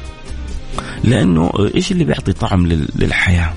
لأنه 1.03 1.51
إيش 1.75 1.91
اللي 1.91 2.03
بيعطي 2.03 2.33
طعم 2.33 2.67
للحياة؟ 2.95 3.53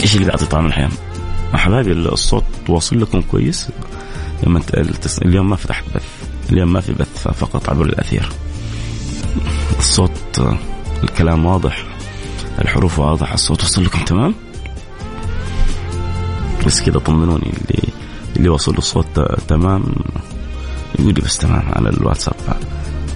إيش 0.00 0.14
اللي 0.14 0.24
بيعطي 0.24 0.46
طعم 0.46 0.66
الحياة؟ 0.66 0.90
حبايبي 1.54 1.92
الصوت 1.92 2.44
واصل 2.68 3.00
لكم 3.00 3.20
كويس؟ 3.20 3.68
لما 4.46 4.60
اليوم 5.22 5.50
ما 5.50 5.56
فتحت 5.56 5.84
بث 5.94 6.04
اليوم 6.52 6.72
ما 6.72 6.80
في 6.80 6.92
بث 6.92 7.28
فقط 7.28 7.70
عبر 7.70 7.84
الأثير 7.84 8.28
الصوت 9.78 10.56
الكلام 11.02 11.46
واضح 11.46 11.93
الحروف 12.58 12.98
واضحة 12.98 13.34
الصوت 13.34 13.62
وصل 13.62 13.84
لكم 13.84 14.04
تمام؟ 14.04 14.34
بس 16.66 16.82
كذا 16.82 16.98
طمنوني 16.98 17.52
اللي 17.52 17.82
اللي 18.36 18.48
وصل 18.48 18.74
الصوت 18.76 19.20
تمام. 19.48 19.84
يقول 20.98 21.14
لي 21.14 21.20
بس 21.20 21.38
تمام 21.38 21.62
على 21.72 21.88
الواتساب 21.90 22.34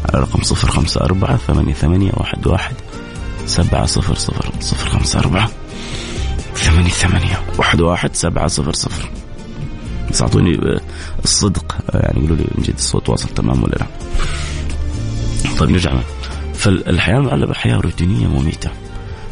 على 0.08 0.22
رقم 0.22 0.42
صفر 0.42 0.70
خمسة 0.70 1.00
أربعة 1.00 1.36
ثمانية 1.36 1.72
ثمانية 1.72 2.10
واحد 2.14 2.46
واحد 2.46 2.74
سبعة 3.46 3.86
صفر 3.86 4.14
صفر 4.14 4.50
صفر 4.60 4.88
خمسة 4.88 5.18
أربعة 5.18 5.50
ثمانية 6.54 6.90
ثمانية 6.90 7.42
واحد 7.58 7.80
واحد 7.80 8.14
سبعة 8.16 8.46
صفر 8.46 8.72
صفر. 8.72 9.10
بس 10.10 10.22
أعطوني 10.22 10.58
الصدق 11.24 11.76
يعني 11.94 12.18
يقولوا 12.18 12.36
لي 12.36 12.44
من 12.54 12.62
جد 12.62 12.74
الصوت 12.74 13.08
واصل 13.08 13.28
تمام 13.28 13.62
ولا 13.62 13.76
لا. 13.76 13.86
طيب 15.58 15.70
نرجع 15.70 15.92
فالحياة 16.54 17.18
المعلبة 17.18 17.54
حياة 17.54 17.76
روتينية 17.76 18.26
مميتة. 18.26 18.70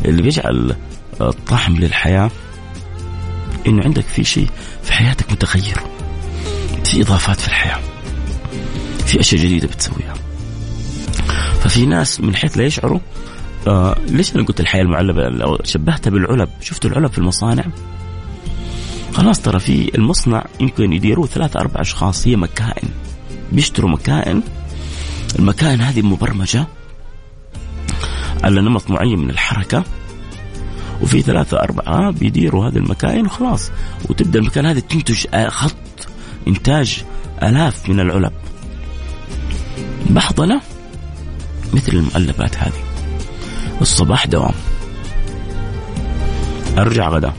اللي 0.07 0.23
بيجعل 0.23 0.77
الطعم 1.21 1.77
للحياة 1.77 2.31
إنه 3.67 3.85
عندك 3.85 4.05
في 4.05 4.25
شيء 4.25 4.49
في 4.83 4.93
حياتك 4.93 5.33
متغير 5.33 5.77
في 6.85 7.03
إضافات 7.03 7.41
في 7.41 7.49
الحياة 7.49 7.81
في 9.07 9.21
أشياء 9.21 9.43
جديدة 9.43 9.69
بتسويها. 9.69 10.15
ففي 11.61 11.87
ناس 11.87 12.21
من 12.21 12.37
حيث 12.37 12.59
لا 12.59 12.65
يشعروا 12.65 13.01
آه 13.67 13.97
ليش 14.09 14.37
أنا 14.37 14.45
قلت 14.45 14.61
الحياة 14.61 14.83
المعلبة؟ 14.83 15.29
لو 15.29 15.59
شبهتها 15.65 16.11
بالعلب 16.11 16.49
شفتوا 16.61 16.91
العلب 16.91 17.13
في 17.13 17.19
المصانع؟ 17.19 17.65
خلاص 19.13 19.41
ترى 19.41 19.61
في 19.61 19.95
المصنع 19.95 20.45
يمكن 20.61 20.93
يديروه 20.93 21.27
ثلاثة 21.27 21.61
أربع 21.61 21.81
أشخاص 21.81 22.27
هي 22.27 22.37
مكائن 22.37 22.89
بيشتروا 23.53 23.91
مكائن. 23.91 24.43
المكائن 25.39 25.81
هذه 25.81 26.03
مبرمجة. 26.03 26.67
على 28.45 28.61
نمط 28.61 28.90
معين 28.90 29.19
من 29.19 29.31
الحركة 29.31 29.85
وفي 31.02 31.23
ثلاثة 31.23 31.61
أربعة 31.61 32.11
بيديروا 32.11 32.69
هذه 32.69 32.76
المكاين 32.76 33.26
وخلاص. 33.26 33.71
وتبدأ 34.09 34.38
المكان 34.38 34.66
هذه 34.66 34.78
تنتج 34.78 35.26
خط 35.49 35.76
إنتاج 36.49 37.05
آلاف 37.43 37.88
من 37.88 38.00
العلب. 38.00 38.33
بحضنة 40.11 40.61
مثل 41.75 41.93
المؤلفات 41.93 42.57
هذه. 42.57 42.83
الصباح 43.81 44.26
دوام. 44.26 44.55
أرجع 46.78 47.09
غدا. 47.09 47.33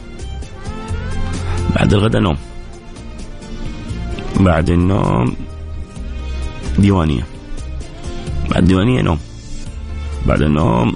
بعد 1.75 1.94
الغداء 1.94 2.22
نوم. 2.22 2.38
بعد 4.39 4.70
النوم 4.70 5.36
ديوانية. 6.80 7.25
بعد 8.51 8.66
ديوانية 8.66 9.01
نوم. 9.01 9.20
بعد 10.28 10.42
النوم. 10.42 10.94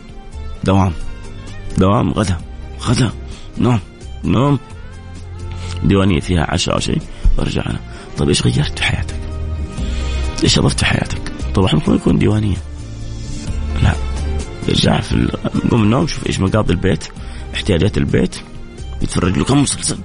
دوام. 0.63 0.93
دوام 1.77 2.11
غدا. 2.11 2.37
غدا. 2.81 3.11
نوم. 3.57 3.79
نوم. 4.23 4.59
ديوانية 5.83 6.19
فيها 6.19 6.51
عشاء 6.51 6.75
أو 6.75 6.79
شيء. 6.79 7.01
وارجع 7.37 7.61
أنا. 7.65 7.79
طيب 8.17 8.29
إيش 8.29 8.41
غيرت 8.41 8.79
في 8.79 8.83
حياتك؟ 8.83 9.15
إيش 10.43 10.59
أضفت 10.59 10.79
في 10.79 10.85
حياتك؟ 10.85 11.31
طبعا 11.55 11.73
ممكن 11.73 11.95
يكون 11.95 12.19
ديوانية. 12.19 12.57
لا. 13.83 13.93
ارجع 14.69 14.99
في 14.99 15.37
قوم 15.71 15.83
النوم 15.83 16.07
شوف 16.07 16.27
إيش 16.27 16.39
مقاضي 16.39 16.73
البيت. 16.73 17.07
احتياجات 17.53 17.97
البيت. 17.97 18.35
يتفرج 19.01 19.37
له 19.37 19.43
كم 19.43 19.61
مسلسل. 19.61 19.97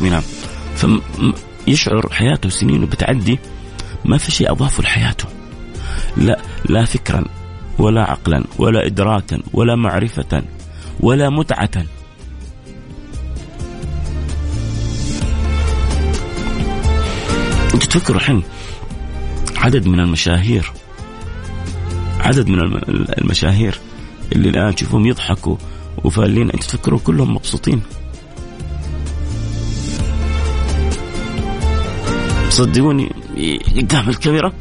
نعم 0.10 0.22
فيشعر 0.80 2.08
حياته 2.12 2.48
سنين 2.48 2.86
بتعدي 2.86 3.38
ما 4.04 4.18
في 4.18 4.30
شيء 4.30 4.52
أضافه 4.52 4.82
لحياته. 4.82 5.24
لا 6.16 6.40
لا 6.68 6.84
فكرا 6.84 7.24
ولا 7.78 8.02
عقلا 8.02 8.44
ولا 8.58 8.86
إدراكا 8.86 9.42
ولا 9.52 9.76
معرفة 9.76 10.42
ولا 11.00 11.30
متعة. 11.30 11.70
أنت 17.74 17.84
تفكروا 17.84 18.16
الحين 18.16 18.42
عدد 19.56 19.86
من 19.86 20.00
المشاهير 20.00 20.72
عدد 22.20 22.48
من 22.48 22.60
المشاهير 23.18 23.80
اللي 24.32 24.48
الآن 24.48 24.74
تشوفهم 24.74 25.06
يضحكوا 25.06 25.56
وفالين 26.04 26.50
أنت 26.50 26.64
تفكروا 26.64 26.98
كلهم 26.98 27.34
مبسوطين. 27.34 27.82
صدقوني 32.50 33.12
قدام 33.76 34.08
الكاميرا 34.08 34.52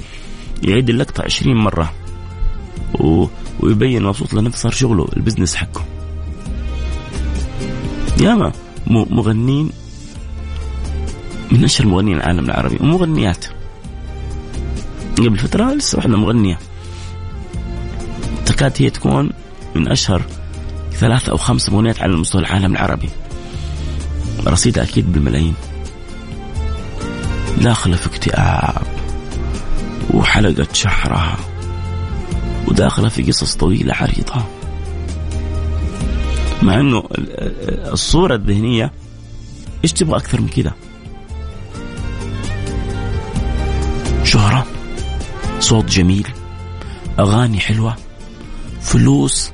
يعيد 0.64 0.90
اللقطة 0.90 1.24
عشرين 1.24 1.58
مرة. 1.58 1.94
و... 3.00 3.26
ويبين 3.60 4.04
مبسوط 4.04 4.34
لأنه 4.34 4.52
صار 4.52 4.72
شغله 4.72 5.08
البزنس 5.18 5.56
حقه. 5.56 5.86
ياما 8.22 8.52
مغنين 8.88 9.70
من 11.52 11.64
أشهر 11.64 11.88
مغنيين 11.88 12.18
العالم 12.18 12.46
العربي 12.46 12.78
ومغنيات. 12.82 13.46
قبل 15.18 15.38
فترة 15.38 15.74
لسه 15.74 15.98
واحدة 15.98 16.18
مغنية. 16.18 16.60
تكاد 18.46 18.74
هي 18.78 18.90
تكون 18.90 19.30
من 19.76 19.92
أشهر 19.92 20.22
ثلاث 20.92 21.30
أو 21.30 21.38
خمس 21.38 21.70
مغنيات 21.70 22.02
على 22.02 22.16
مستوى 22.18 22.42
العالم 22.42 22.72
العربي. 22.72 23.10
رصيدها 24.48 24.84
أكيد 24.84 25.14
بالملايين. 25.14 25.54
داخله 27.62 27.96
في 27.96 28.08
اكتئاب 28.08 28.88
وحلقة 30.14 30.68
شعرها 30.74 31.38
وداخلة 32.68 33.10
في 33.10 33.24
قصص 33.24 33.56
طويلة 33.56 33.94
عريضة 33.94 34.44
مع 36.62 36.80
إنه 36.80 37.04
الصورة 37.94 38.36
الذهنية 38.36 38.92
إيش 39.84 39.94
تبغى 39.94 40.18
أكثر 40.18 40.42
من 40.42 40.48
كذا؟ 40.48 40.74
شهرة 44.24 44.66
صوت 45.60 45.86
جميل 45.86 46.28
أغاني 47.20 47.60
حلوة 47.60 47.96
فلوس 48.82 49.52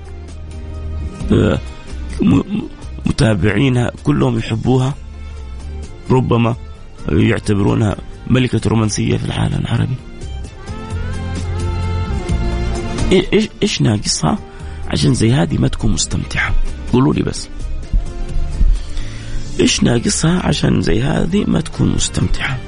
آه، 1.32 1.60
متابعينها 3.06 3.92
كلهم 4.04 4.38
يحبوها 4.38 4.94
ربما 6.10 6.56
يعتبرونها 7.10 7.96
ملكة 8.28 8.70
رومانسية 8.70 9.18
في 9.18 9.26
العالم 9.26 9.56
العربي. 9.56 9.96
إيش 13.34 13.50
إيش 13.64 13.82
ناقصها؟ 13.82 14.40
عشان 14.88 15.14
زي 15.14 15.32
هذه 15.32 15.58
ما 15.58 15.68
تكون 15.68 15.92
مستمتعة. 15.92 16.54
قولوا 16.94 17.14
لي 17.14 17.22
بس. 17.24 17.50
إيش 19.60 19.84
ناقصها 19.84 20.46
عشان 20.48 20.82
زي 20.82 21.02
هذه 21.02 21.44
ما 21.48 21.62
تكون 21.62 21.90
مستمتعة؟ 21.90 22.60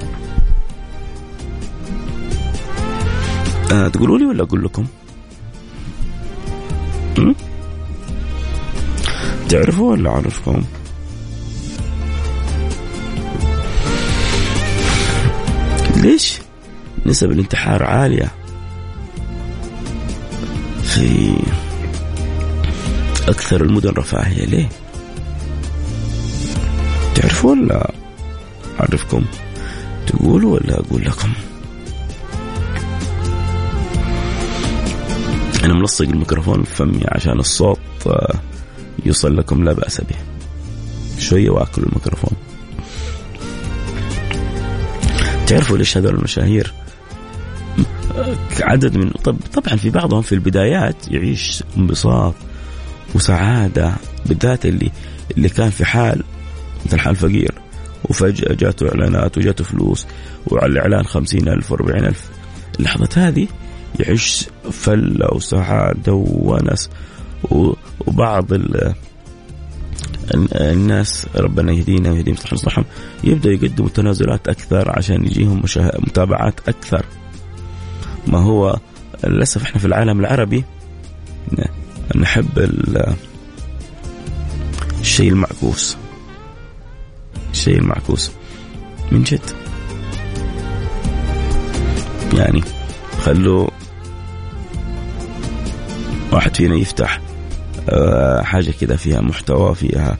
آه 3.72 3.88
تقولوا 3.88 4.18
لي 4.18 4.24
ولا 4.24 4.42
أقول 4.42 4.64
لكم؟ 4.64 4.86
تعرفوا 9.48 9.90
ولا 9.90 10.10
أعرفكم؟ 10.10 10.62
ليش؟ 15.98 16.38
نسب 17.06 17.30
الانتحار 17.30 17.82
عالية. 17.82 18.32
في 20.82 21.34
أكثر 23.28 23.60
المدن 23.64 23.90
رفاهية 23.90 24.44
ليه؟ 24.44 24.68
تعرفوا 27.14 27.50
ولا 27.50 27.92
أعرفكم؟ 28.80 29.24
تقولوا 30.06 30.54
ولا 30.54 30.80
أقول 30.80 31.04
لكم؟ 31.04 31.32
أنا 35.64 35.74
ملصق 35.74 36.04
الميكروفون 36.08 36.62
في 36.62 36.74
فمي 36.74 37.02
عشان 37.08 37.38
الصوت 37.38 37.78
آه، 38.06 38.34
يوصل 39.06 39.36
لكم 39.36 39.64
لا 39.64 39.72
بأس 39.72 40.00
به. 40.00 40.16
شوية 41.18 41.50
وأكل 41.50 41.82
الميكروفون. 41.82 42.47
تعرفوا 45.48 45.78
ليش 45.78 45.96
هذول 45.96 46.14
المشاهير؟ 46.14 46.72
عدد 48.60 48.96
من 48.96 49.10
طب 49.10 49.36
طبعا 49.54 49.76
في 49.76 49.90
بعضهم 49.90 50.22
في 50.22 50.34
البدايات 50.34 50.96
يعيش 51.10 51.62
انبساط 51.76 52.34
وسعادة 53.14 53.94
بالذات 54.26 54.66
اللي 54.66 54.90
اللي 55.36 55.48
كان 55.48 55.70
في 55.70 55.84
حال 55.84 56.22
مثل 56.86 56.98
حال 57.00 57.16
فقير. 57.16 57.54
وفجأة 58.04 58.54
جاته 58.54 58.88
إعلانات 58.88 59.38
وجاته 59.38 59.64
فلوس 59.64 60.06
وعلى 60.46 60.72
الإعلان 60.72 61.04
خمسين 61.04 61.48
ألف 61.48 61.72
وأربعين 61.72 62.04
ألف. 62.04 62.28
اللحظات 62.78 63.18
هذه 63.18 63.48
يعيش 64.00 64.46
فلة 64.72 65.34
وسعادة 65.34 66.12
وونس 66.12 66.90
وبعض 68.06 68.52
الناس 70.34 71.26
ربنا 71.36 71.72
يهدينا 71.72 72.12
ويهديهم 72.12 72.36
يصلحهم 72.52 72.84
يبدأ 73.24 73.50
يقدموا 73.50 73.88
تنازلات 73.88 74.48
أكثر 74.48 74.92
عشان 74.98 75.24
يجيهم 75.24 75.62
متابعات 75.98 76.68
أكثر. 76.68 77.04
ما 78.26 78.38
هو 78.38 78.78
للأسف 79.24 79.62
إحنا 79.62 79.78
في 79.78 79.84
العالم 79.84 80.20
العربي 80.20 80.64
نحب 82.16 82.70
الشيء 85.00 85.30
المعكوس. 85.30 85.96
الشيء 87.52 87.78
المعكوس. 87.78 88.30
من 89.12 89.22
جد. 89.22 89.40
يعني 92.34 92.62
خلوا 93.22 93.68
واحد 96.32 96.56
فينا 96.56 96.74
يفتح 96.74 97.20
آه، 97.88 98.42
حاجة 98.42 98.70
كذا 98.80 98.96
فيها 98.96 99.20
محتوى 99.20 99.74
فيها 99.74 100.18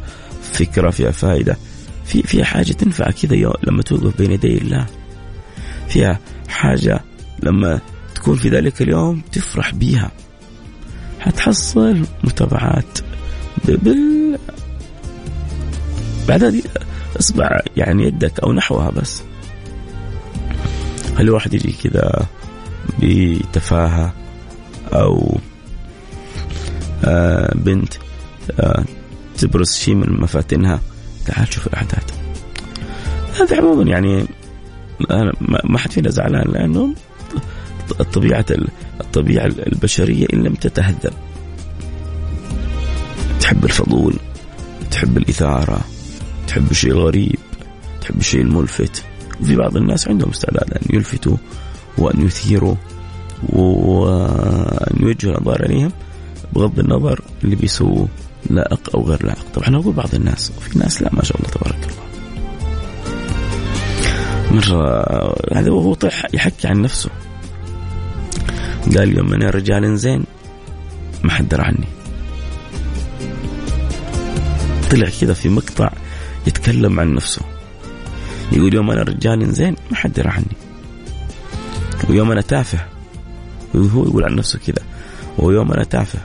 فكرة 0.53 0.91
فيها 0.91 1.11
فائدة 1.11 1.57
في 2.05 2.23
فيها 2.23 2.45
حاجة 2.45 2.73
تنفع 2.73 3.11
كذا 3.11 3.53
لما 3.63 3.83
توقف 3.83 4.19
بين 4.19 4.31
يدي 4.33 4.59
الله. 4.59 4.87
فيها 5.89 6.21
حاجة 6.49 7.01
لما 7.43 7.81
تكون 8.15 8.37
في 8.37 8.49
ذلك 8.49 8.83
اليوم 8.83 9.23
تفرح 9.33 9.75
بيها. 9.75 10.11
حتحصل 11.21 12.07
متابعات 12.25 12.99
بال 13.65 14.39
بعد 16.29 16.63
أصبع 17.21 17.61
يعني 17.77 18.05
يدك 18.05 18.41
أو 18.41 18.53
نحوها 18.53 18.91
بس. 18.91 19.23
خلي 21.17 21.31
واحد 21.31 21.55
يجي 21.55 21.73
كذا 21.73 22.27
بتفاهة 22.99 24.15
أو 24.93 25.39
بنت 27.55 27.95
آه 28.61 28.85
تبرز 29.39 29.73
شيء 29.73 29.95
من 29.95 30.21
مفاتنها 30.21 30.81
تعال 31.27 31.53
شوف 31.53 31.67
الأحداث. 31.67 32.05
هذا 33.41 33.57
عموما 33.57 33.91
يعني 33.91 34.27
ما 35.65 35.79
حد 35.79 35.93
فينا 35.93 36.11
زعلان 36.11 36.53
لأنه 36.53 36.95
الطبيعة 38.01 38.47
الطبيعة 39.01 39.47
البشرية 39.47 40.27
إن 40.33 40.43
لم 40.43 40.55
تتهذب. 40.55 41.13
تحب 43.41 43.65
الفضول 43.65 44.15
تحب 44.91 45.17
الإثارة 45.17 45.81
تحب 46.49 46.71
الشيء 46.71 46.91
الغريب 46.91 47.39
تحب 48.01 48.21
الشيء 48.21 48.41
الملفت 48.41 49.05
وفي 49.41 49.57
بعض 49.57 49.77
الناس 49.77 50.09
عندهم 50.09 50.31
استعداد 50.31 50.73
أن 50.73 50.97
يلفتوا 50.97 51.37
وأن 51.99 52.27
يثيروا 52.27 52.75
وأن 53.49 54.97
يوجهوا 55.01 55.33
الانظار 55.33 55.63
عليهم 55.65 55.93
بغض 56.59 56.79
النظر 56.79 57.21
اللي 57.45 57.57
بيسووه 57.57 58.09
لائق 58.51 58.91
أو 58.95 59.03
غير 59.09 59.27
لائق. 59.27 59.45
طبعا 59.55 59.77
أقول 59.77 59.95
بعض 59.95 60.15
الناس 60.15 60.53
وفي 60.59 60.79
ناس 60.79 61.03
لا 61.03 61.11
ما 61.13 61.23
شاء 61.23 61.37
الله 61.37 61.51
تبارك 61.51 61.89
الله. 61.89 62.09
مرة 64.51 65.05
هذا 65.59 65.71
وهو 65.71 65.95
طيح 65.95 66.27
يحكي 66.35 66.69
عن 66.69 66.83
نفسه. 66.83 67.11
قال 68.97 69.19
يوم 69.19 69.35
أنا 69.35 69.51
رجال 69.51 69.99
زين 69.99 70.25
ما 71.23 71.31
حد 71.31 71.49
درى 71.49 71.63
عني. 71.63 71.89
طلع 74.91 75.09
كذا 75.21 75.35
في 75.35 75.49
مقطع 75.49 75.91
يتكلم 76.47 77.01
عن 77.01 77.15
نفسه. 77.15 77.43
يقول 78.53 78.75
يوم 78.75 78.91
أنا 78.91 79.03
رجال 79.03 79.53
زين 79.53 79.77
ما 79.91 79.97
حد 79.97 80.13
درى 80.13 80.29
عني. 80.29 80.57
ويوم 82.11 82.33
أنا 82.33 82.41
تافه. 82.41 82.79
وهو 83.75 84.05
يقول 84.05 84.25
عن 84.25 84.35
نفسه 84.35 84.59
كذا. 84.67 84.83
ويوم 85.39 85.73
أنا 85.73 85.85
تافه. 85.85 86.19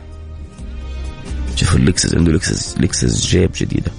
شوفوا 1.56 1.80
اللكسس 1.80 2.16
عنده 2.16 2.32
لكسس 2.32 2.78
لكسس 2.78 3.28
جيب 3.28 3.52
جديدة. 3.56 3.92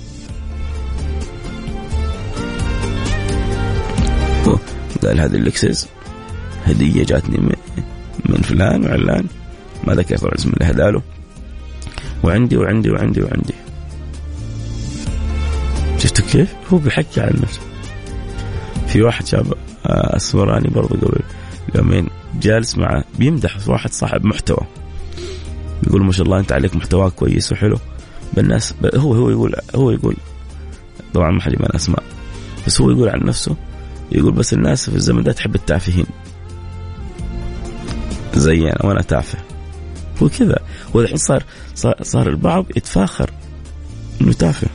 قال 5.04 5.20
هذه 5.20 5.34
اللكسس 5.34 5.88
هدية 6.64 7.04
جاتني 7.04 7.38
من, 8.28 8.36
فلان 8.42 8.84
وعلان 8.84 9.26
ما 9.86 9.94
ذكر 9.94 10.16
طبعا 10.16 10.34
اسم 10.34 10.50
اللي 10.50 10.70
هداله. 10.70 11.02
وعندي 12.22 12.56
وعندي 12.56 12.90
وعندي 12.90 13.22
وعندي. 13.22 13.54
شفتوا 15.98 16.24
كيف؟ 16.24 16.54
هو 16.72 16.78
بيحكي 16.78 17.20
عن 17.20 17.32
نفسه. 17.42 17.60
في 18.86 19.02
واحد 19.02 19.26
شاب 19.26 19.52
آه، 19.86 20.16
اسمراني 20.16 20.68
برضه 20.68 21.08
قبل 21.08 21.20
يومين 21.74 22.08
جالس 22.40 22.78
معه 22.78 23.04
بيمدح 23.18 23.68
واحد 23.68 23.92
صاحب 23.92 24.24
محتوى. 24.24 24.66
يقول 25.86 26.04
ما 26.04 26.12
شاء 26.12 26.26
الله 26.26 26.38
أنت 26.38 26.52
عليك 26.52 26.76
محتواك 26.76 27.12
كويس 27.12 27.52
وحلو. 27.52 27.78
بالناس 28.32 28.74
هو 28.96 29.14
هو 29.14 29.30
يقول 29.30 29.54
هو 29.74 29.90
يقول 29.90 30.16
طبعا 31.14 31.30
ما 31.30 31.40
حد 31.40 31.52
من 31.52 31.74
اسماء 31.74 32.02
بس 32.66 32.80
هو 32.80 32.90
يقول 32.90 33.08
عن 33.08 33.20
نفسه 33.24 33.56
يقول 34.12 34.32
بس 34.32 34.52
الناس 34.52 34.90
في 34.90 34.96
الزمن 34.96 35.22
ده 35.22 35.32
تحب 35.32 35.54
التافهين. 35.54 36.06
زي 38.34 38.68
أنا 38.68 38.86
وأنا 38.86 39.02
تافه. 39.02 39.38
هو 40.22 40.28
كذا. 40.28 40.58
هو 40.96 41.00
الحين 41.00 41.16
صار 41.16 41.44
صار 42.02 42.28
البعض 42.28 42.66
يتفاخر 42.76 43.30
إنه 44.20 44.32
تافه. 44.32 44.68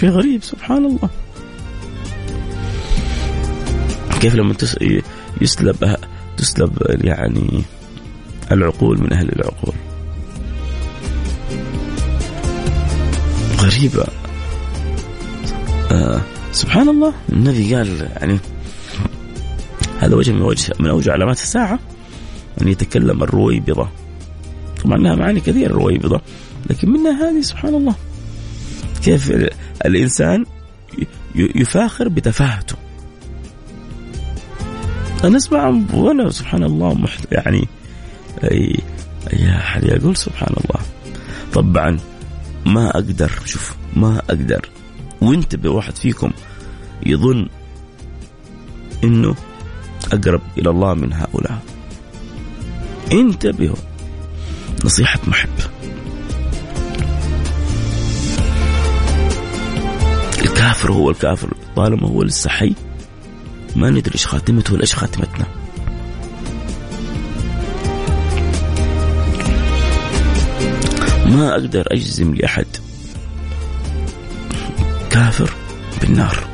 شيء 0.00 0.08
غريب 0.08 0.42
سبحان 0.42 0.84
الله. 0.84 1.08
كيف 4.20 4.34
لما 4.34 4.54
يسلب 5.40 5.96
تسلب 6.36 6.78
يعني 7.04 7.62
العقول 8.52 9.00
من 9.00 9.12
أهل 9.12 9.28
العقول. 9.28 9.74
غريبة. 13.64 14.06
آه 15.92 16.20
سبحان 16.52 16.88
الله 16.88 17.14
النبي 17.32 17.74
قال 17.74 18.08
يعني 18.16 18.38
هذا 20.00 20.14
وجه 20.14 20.32
من 20.32 20.42
وجه 20.42 20.72
من 20.80 20.86
أوجه 20.86 21.12
علامات 21.12 21.36
الساعة 21.36 21.78
أن 22.62 22.68
يتكلم 22.68 23.22
الرويبضة 23.22 23.88
طبعا 24.84 24.98
لها 24.98 25.14
معاني 25.14 25.40
كثيرة 25.40 25.66
الرويبضة 25.66 26.20
لكن 26.70 26.90
منها 26.90 27.30
هذه 27.30 27.40
سبحان 27.40 27.74
الله 27.74 27.94
كيف 29.04 29.32
الإنسان 29.86 30.44
يفاخر 31.34 32.08
بتفاهته. 32.08 32.76
أنا 35.24 35.36
أسمع 35.36 35.82
وأنا 35.94 36.30
سبحان 36.30 36.62
الله 36.62 36.94
محت... 36.94 37.32
يعني 37.32 37.68
أي 38.44 38.78
يا 39.32 39.58
حد 39.58 39.84
يقول 39.84 40.16
سبحان 40.16 40.54
الله 40.64 40.84
طبعا 41.52 41.98
ما 42.66 42.90
أقدر 42.90 43.32
شوف 43.44 43.74
ما 43.96 44.18
أقدر. 44.18 44.68
وانتبه 45.20 45.70
واحد 45.70 45.96
فيكم 45.96 46.30
يظن 47.06 47.48
إنه 49.04 49.34
أقرب 50.12 50.40
إلى 50.58 50.70
الله 50.70 50.94
من 50.94 51.12
هؤلاء. 51.12 51.62
انتبهوا 53.12 53.76
نصيحة 54.84 55.20
محب. 55.26 55.50
الكافر 60.42 60.92
هو 60.92 61.10
الكافر 61.10 61.54
طالما 61.76 62.08
هو 62.08 62.22
لسه 62.22 62.50
حي 62.50 62.74
ما 63.76 63.90
ندري 63.90 64.14
إيش 64.14 64.26
خاتمته 64.26 64.72
ولا 64.72 64.82
إيش 64.82 64.94
خاتمتنا. 64.94 65.63
ما 71.34 71.52
أقدر 71.52 71.84
أجزم 71.92 72.34
لأحد. 72.34 72.66
كافر 75.10 75.50
بالنار. 76.00 76.46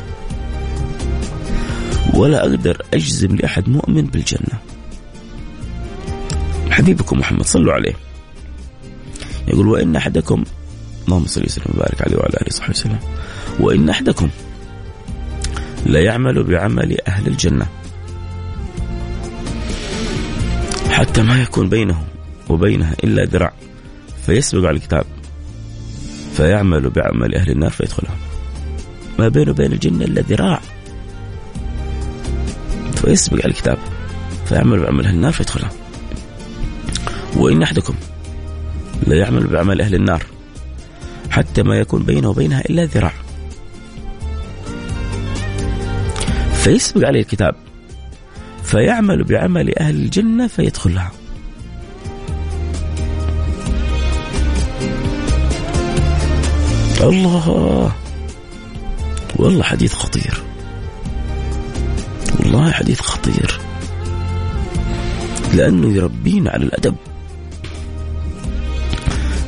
ولا 2.14 2.40
أقدر 2.40 2.82
أجزم 2.94 3.36
لأحد 3.36 3.68
مؤمن 3.68 4.06
بالجنة. 4.06 4.58
حبيبكم 6.70 7.18
محمد 7.18 7.42
صلوا 7.42 7.72
عليه. 7.72 7.94
يقول 9.48 9.68
وإن 9.68 9.96
أحدكم 9.96 10.44
اللهم 11.04 11.26
صل 11.26 11.44
وسلم 11.44 11.64
وبارك 11.74 12.02
عليه 12.02 12.16
وعلى 12.16 12.34
آله 12.34 12.46
وصحبه 12.48 12.70
وسلم. 12.70 12.98
وإن 13.60 13.88
أحدكم 13.88 14.28
لا 15.86 16.00
يعمل 16.00 16.42
بعمل 16.42 16.96
أهل 17.08 17.26
الجنة 17.26 17.66
حتى 20.90 21.22
ما 21.22 21.42
يكون 21.42 21.68
بينه 21.68 22.04
وبينها 22.48 22.94
إلا 23.04 23.24
ذراع 23.24 23.52
فيسبق 24.26 24.68
على 24.68 24.76
الكتاب 24.76 25.04
فيعمل 26.36 26.90
بعمل 26.90 27.34
أهل 27.34 27.50
النار 27.50 27.70
فيدخلها. 27.70 28.16
ما 29.18 29.28
بينه 29.28 29.50
وبين 29.50 29.72
الجنه 29.72 30.04
الا 30.04 30.20
ذراع 30.20 30.60
فيسبق 32.94 33.38
على 33.42 33.50
الكتاب 33.50 33.78
فيعمل 34.46 34.80
بعمل 34.80 35.06
أهل 35.06 35.14
النار 35.14 35.32
فيدخلها. 35.32 35.70
وإن 37.36 37.62
أحدكم 37.62 37.94
لا 39.06 39.16
يعمل 39.16 39.46
بعمل 39.46 39.80
أهل 39.80 39.94
النار 39.94 40.22
حتى 41.30 41.62
ما 41.62 41.78
يكون 41.78 42.02
بينه 42.02 42.28
وبينها 42.28 42.60
إلا 42.60 42.84
ذراع. 42.84 43.12
فيسبق 46.54 47.06
عليه 47.06 47.20
الكتاب 47.20 47.54
فيعمل 48.64 49.24
بعمل 49.24 49.78
أهل 49.78 49.94
الجنة 49.94 50.46
فيدخلها. 50.46 51.12
الله. 57.02 57.92
والله 59.36 59.62
حديث 59.62 59.94
خطير. 59.94 60.42
والله 62.40 62.70
حديث 62.70 63.00
خطير. 63.00 63.60
لأنه 65.54 65.96
يربينا 65.96 66.50
على 66.50 66.64
الأدب. 66.64 66.94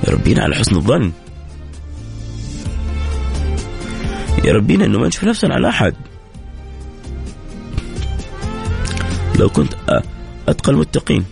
يربينا 0.08 0.42
على 0.42 0.54
حسن 0.54 0.76
الظن. 0.76 1.12
يربينا 4.44 4.84
إنه 4.84 4.98
ما 4.98 5.08
نشوف 5.08 5.24
نفسنا 5.24 5.54
على 5.54 5.68
أحد. 5.68 5.94
لو 9.38 9.48
كنت 9.48 9.74
أتقى 10.48 10.72
المتقين. 10.72 11.24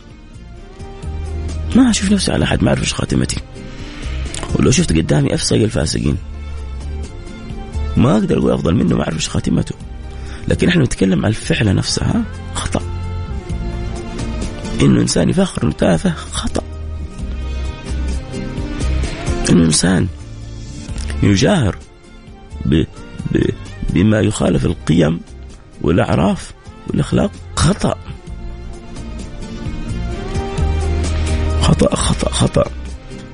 ما 1.77 1.91
أشوف 1.91 2.13
نفسي 2.13 2.33
على 2.33 2.45
أحد 2.45 2.63
ما 2.63 2.69
أعرف 2.69 2.81
إيش 2.81 2.95
خاتمتي. 2.95 3.41
ولو 4.55 4.71
شفت 4.71 4.93
قدامي 4.93 5.35
أفسق 5.35 5.57
الفاسقين. 5.57 6.17
ما 7.97 8.13
أقدر 8.13 8.39
أقول 8.39 8.53
أفضل 8.53 8.75
منه 8.75 8.97
ما 8.97 9.03
أعرف 9.03 9.17
إيش 9.17 9.29
خاتمته. 9.29 9.75
لكن 10.49 10.69
إحنا 10.69 10.85
نتكلم 10.85 11.25
عن 11.25 11.31
الفعله 11.31 11.73
نفسها 11.73 12.25
خطأ. 12.55 12.83
إنه 14.83 15.01
إنسان 15.01 15.29
يفخر 15.29 15.63
إنه 15.63 15.73
تافه 15.73 16.11
خطأ. 16.11 16.63
إنه 19.51 19.65
إنسان 19.65 20.09
يجاهر 21.23 21.77
ب... 22.67 22.85
ب... 23.33 23.51
بما 23.91 24.21
يخالف 24.21 24.65
القيم 24.65 25.21
والأعراف 25.83 26.53
والأخلاق. 26.89 27.31
خطأ. 27.57 27.99
خطأ 31.63 31.95
خطأ 31.97 32.31
خطأ. 32.31 32.80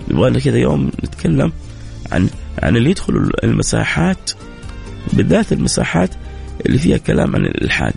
يبغى 0.08 0.40
كذا 0.40 0.58
يوم 0.58 0.90
نتكلم 1.04 1.52
عن 2.12 2.28
عن 2.62 2.76
اللي 2.76 2.90
يدخلوا 2.90 3.44
المساحات 3.44 4.30
بالذات 5.12 5.52
المساحات 5.52 6.10
اللي 6.66 6.78
فيها 6.78 6.96
كلام 6.96 7.36
عن 7.36 7.44
الإلحاد. 7.44 7.94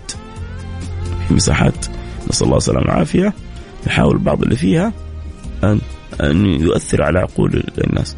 في 1.28 1.34
مساحات 1.34 1.86
نسأل 2.30 2.46
الله 2.46 2.56
السلامة 2.56 2.80
والعافية 2.80 3.34
يحاول 3.86 4.14
البعض 4.14 4.42
اللي 4.42 4.56
فيها 4.56 4.92
أن 5.64 5.80
أن 6.20 6.46
يؤثر 6.46 7.02
على 7.02 7.18
عقول 7.18 7.64
الناس. 7.84 8.16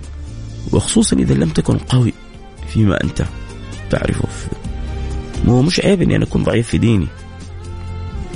وخصوصا 0.72 1.16
إذا 1.16 1.35
لم 1.35 1.48
تكن 1.48 1.78
قوي 1.78 2.12
فيما 2.68 3.05
أنت 3.05 3.24
تعرفه. 3.90 4.28
مو 5.44 5.62
مش 5.62 5.81
عيب 5.81 6.02
إني 6.02 6.16
أنا 6.16 6.24
أكون 6.24 6.42
ضعيف 6.42 6.68
في 6.68 6.78
ديني. 6.78 7.07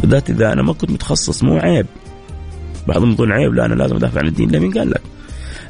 بالذات 0.01 0.31
إذا 0.31 0.53
أنا 0.53 0.63
ما 0.63 0.73
كنت 0.73 0.91
متخصص 0.91 1.43
مو 1.43 1.59
عيب. 1.59 1.87
بعضهم 2.89 3.13
يقول 3.13 3.33
عيب 3.33 3.55
لا 3.55 3.65
أنا 3.67 3.75
لازم 3.75 3.97
أدافع 3.97 4.21
عن 4.21 4.27
الدين 4.27 4.51
لا 4.51 4.59
مين 4.59 4.73
قال 4.73 4.91
لك؟ 4.91 5.03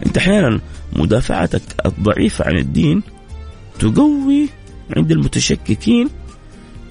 انت 0.06 0.18
أحيانا 0.18 0.60
مدافعتك 0.92 1.62
الضعيفة 1.86 2.44
عن 2.44 2.56
الدين 2.58 3.02
تقوي 3.78 4.48
عند 4.96 5.10
المتشككين 5.12 6.08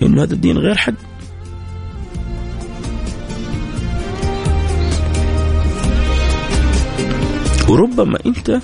انه 0.01 0.23
هذا 0.23 0.33
الدين 0.33 0.57
غير 0.57 0.75
حق. 0.75 0.93
وربما 7.69 8.17
انت 8.25 8.59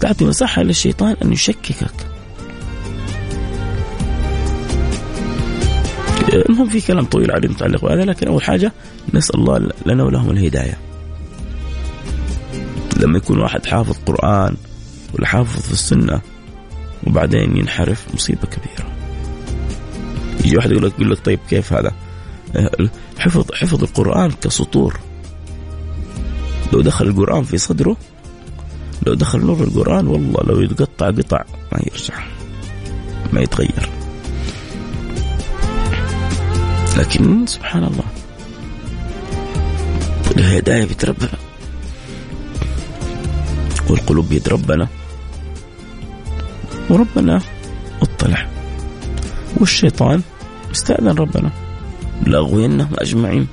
تعطي 0.00 0.24
مساحه 0.24 0.62
للشيطان 0.62 1.16
ان 1.22 1.32
يشككك. 1.32 1.90
المهم 6.32 6.68
في 6.68 6.80
كلام 6.80 7.04
طويل 7.04 7.30
عليه 7.30 7.48
متعلق 7.48 7.84
بهذا 7.84 8.04
لكن 8.04 8.28
أول 8.28 8.42
حاجة 8.42 8.72
نسأل 9.14 9.34
الله 9.40 9.70
لنا 9.86 10.04
ولهم 10.04 10.30
الهداية. 10.30 10.85
لما 12.96 13.18
يكون 13.18 13.38
واحد 13.38 13.66
حافظ 13.66 13.96
قرآن 14.06 14.56
ولا 15.14 15.26
حافظ 15.26 15.60
في 15.60 15.72
السنة 15.72 16.20
وبعدين 17.06 17.56
ينحرف 17.56 18.14
مصيبة 18.14 18.40
كبيرة. 18.40 18.92
يجي 20.44 20.56
واحد 20.56 20.70
يقول 20.70 20.84
لك 20.86 20.92
يقول 20.92 21.10
لك 21.10 21.24
طيب 21.24 21.38
كيف 21.50 21.72
هذا؟ 21.72 21.92
حفظ 23.18 23.52
حفظ 23.52 23.82
القرآن 23.82 24.30
كسطور. 24.30 25.00
لو 26.72 26.80
دخل 26.80 27.06
القرآن 27.06 27.44
في 27.44 27.58
صدره 27.58 27.96
لو 29.06 29.14
دخل 29.14 29.40
نور 29.40 29.64
القرآن 29.64 30.06
والله 30.06 30.40
لو 30.44 30.60
يتقطع 30.60 31.10
قطع 31.10 31.44
ما 31.72 31.80
يرجع 31.92 32.14
ما 33.32 33.40
يتغير. 33.40 33.88
لكن 36.96 37.46
سبحان 37.46 37.84
الله 37.84 38.04
الهداية 40.36 40.84
بيد 40.84 41.04
ربنا. 41.04 41.35
والقلوب 43.90 44.28
بيد 44.28 44.48
ربنا. 44.48 44.88
وربنا 46.90 47.40
اطلع. 48.02 48.46
والشيطان 49.56 50.22
استأذن 50.72 51.08
ربنا. 51.08 51.50
لأغوينهم 52.26 52.92
أجمعين. 52.98 53.46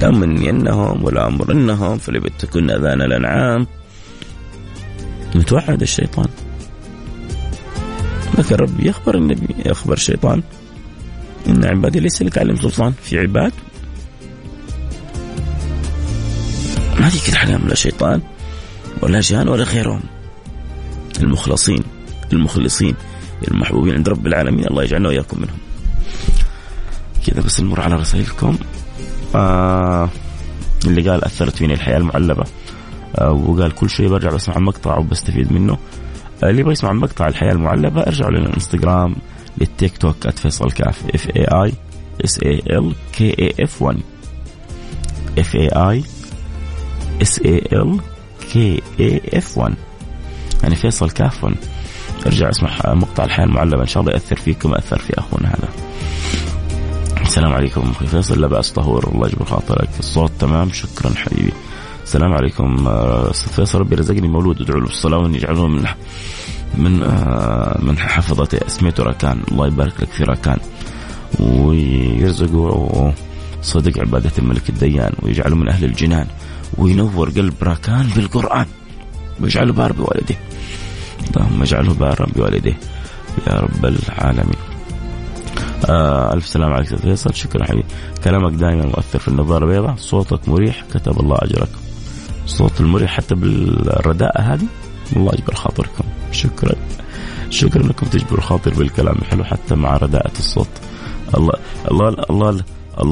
لأمنينهم 0.00 1.04
ولأمرنهم 1.04 1.98
فليبتكن 1.98 2.70
أذان 2.70 3.02
الأنعام. 3.02 3.66
متوعد 5.34 5.82
الشيطان. 5.82 6.28
لكن 8.38 8.54
ربي 8.54 8.88
يخبر 8.88 9.14
النبي 9.14 9.54
يخبر 9.66 9.92
الشيطان. 9.92 10.42
إن 11.48 11.64
عبادي 11.64 12.00
ليس 12.00 12.22
لك 12.22 12.38
عليهم 12.38 12.56
سلطان. 12.56 12.92
في 13.02 13.18
عباد 13.18 13.52
في 17.10 17.30
كده 17.30 17.38
عليهم 17.38 17.68
لا 17.68 17.74
شيطان 17.74 18.22
ولا 19.02 19.20
جان 19.20 19.48
ولا 19.48 19.64
غيرهم 19.64 20.00
المخلصين 21.20 21.82
المخلصين 22.32 22.94
المحبوبين 23.48 23.94
عند 23.94 24.08
رب 24.08 24.26
العالمين. 24.26 24.66
الله 24.66 24.82
يجعلنا 24.82 25.08
وإياكم 25.08 25.40
منهم. 25.40 25.58
كذا 27.26 27.42
بس 27.42 27.60
نمر 27.60 27.80
على 27.80 27.94
رسائلكم. 27.94 28.58
آه 29.34 30.08
اللي 30.86 31.10
قال 31.10 31.24
أثرت 31.24 31.56
فيني 31.56 31.74
الحياة 31.74 31.96
المعلبة. 31.96 32.44
آه 33.18 33.30
وقال 33.30 33.74
كل 33.74 33.90
شيء 33.90 34.08
برجع 34.08 34.30
بسمع 34.30 34.58
مقطع 34.58 34.98
وبستفيد 34.98 35.52
منه. 35.52 35.78
اللي 36.42 36.60
يبغى 36.60 36.72
يسمع 36.72 36.92
مقطع 36.92 37.28
الحياة 37.28 37.52
المعلبة 37.52 38.02
ارجعوا 38.02 38.30
للانستغرام 38.30 39.16
للتيك 39.58 39.96
توك 39.96 40.30
@فيصل 40.30 40.70
كاف 40.70 41.02
F 41.14 41.28
A 41.36 41.44
I 41.44 41.72
S 42.24 42.38
A 42.42 42.62
L 42.70 42.94
K 43.12 43.34
A 43.38 43.64
F 43.64 43.82
1 43.82 43.98
F 45.38 45.54
A 45.54 45.68
I 45.68 46.02
S 47.22 47.38
A 47.38 47.58
L 47.72 48.00
K 48.52 48.82
A 49.00 49.20
F 49.34 49.58
1 49.58 49.74
يعني 50.62 50.76
فيصل 50.76 51.10
كاف 51.10 51.44
1 51.44 51.54
ارجع 52.26 52.50
اسمع 52.50 52.70
مقطع 52.86 53.24
الحياة 53.24 53.46
المعلبه 53.46 53.82
إن 53.82 53.86
شاء 53.86 54.00
الله 54.00 54.12
يأثر 54.12 54.36
فيكم 54.36 54.74
أثر 54.74 54.98
في 54.98 55.18
أخونا 55.18 55.48
هذا. 55.48 55.68
السلام 57.22 57.52
عليكم 57.52 57.90
أخوي 57.90 58.08
فيصل. 58.08 58.40
لا 58.40 58.46
بأس 58.46 58.72
طهور. 58.72 59.10
الله 59.14 59.28
يجبر 59.28 59.44
خاطرك. 59.44 59.88
الصوت 59.98 60.30
تمام. 60.40 60.70
شكرا 60.72 61.14
حبيبي. 61.14 61.52
السلام 62.04 62.32
عليكم 62.32 62.86
آه، 62.88 63.30
أستاذ 63.30 63.52
فيصل. 63.52 63.80
ربي 63.80 63.94
رزقني 63.94 64.28
مولود. 64.28 64.60
ادعوا 64.60 64.80
له 64.80 64.86
بالصلاه 64.86 65.18
وان 65.18 65.34
يجعله 65.34 65.66
من 65.66 65.84
من 66.74 67.02
آه، 67.02 67.78
من 67.82 67.98
حفظة 67.98 68.58
أسميته 68.66 69.02
راكان 69.02 69.42
الله 69.52 69.66
يبارك 69.66 70.00
لك 70.00 70.08
في 70.08 70.24
راكان 70.24 70.58
ويرزقه 71.40 73.12
صدق 73.62 74.00
عبادة 74.00 74.32
الملك 74.38 74.68
الديان. 74.68 75.12
ويجعله 75.22 75.56
من 75.56 75.68
أهل 75.68 75.84
الجنان. 75.84 76.26
وينور 76.78 77.30
قلب 77.30 77.54
راكان 77.62 78.06
بالقرآن. 78.16 78.66
ويجعله 79.40 79.72
بار 79.72 79.92
بوالديه 79.92 80.38
اللهم 81.36 81.62
اجعله 81.62 81.94
بارا 81.94 82.26
بوالديه 82.36 82.78
يا 83.46 83.60
رب 83.60 83.84
العالمين. 83.84 84.60
آه 85.88 86.34
ألف 86.34 86.46
سلام 86.46 86.72
عليك 86.72 86.96
فيصل. 86.96 87.34
شكرا 87.34 87.64
حبيبي. 87.64 87.84
كلامك 88.24 88.52
دائما 88.52 88.86
مؤثر 88.86 89.18
في 89.18 89.28
النظارة 89.28 89.64
البيضاء. 89.64 89.96
صوتك 89.96 90.48
مريح. 90.48 90.84
كتب 90.94 91.20
الله 91.20 91.36
أجرك. 91.40 91.68
صوت 92.46 92.80
المريح 92.80 93.10
حتى 93.10 93.34
بالرداءة 93.34 94.40
هذه. 94.40 94.66
الله 95.16 95.32
يجبر 95.34 95.54
خاطركم. 95.54 96.04
شكرا. 96.32 96.74
شكرا 97.50 97.84
إنكم 97.84 98.06
تجبروا 98.06 98.40
خاطر 98.40 98.74
بالكلام 98.74 99.14
الحلو 99.14 99.44
حتى 99.44 99.74
مع 99.74 99.96
رداءة 99.96 100.38
الصوت. 100.38 100.68
الله 101.34 101.54
الله 101.90 102.08
الله 102.08 102.50
الله 102.50 102.64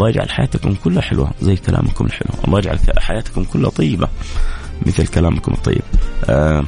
يجعل 0.08 0.30
حياتكم 0.30 0.74
كلها 0.84 1.02
حلوة 1.02 1.30
زي 1.42 1.56
كلامكم 1.56 2.06
الحلو. 2.06 2.30
الله 2.44 2.58
يجعل 2.58 2.78
حياتكم 2.98 3.44
كلها 3.44 3.70
طيبة 3.70 4.08
مثل 4.86 5.06
كلامكم 5.06 5.52
الطيب. 5.52 5.82
آه 6.24 6.64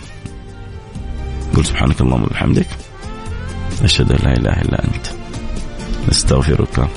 قل 1.56 1.64
سبحانك 1.64 2.00
اللهم 2.00 2.22
وبحمدك 2.22 2.66
أشهد 3.82 4.12
أن 4.12 4.18
لا 4.18 4.32
إله 4.36 4.62
إلا 4.62 4.84
أنت 4.84 5.06
نستغفرك 6.08 6.88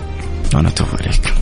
ونتوب 0.56 0.88
إليك. 1.00 1.34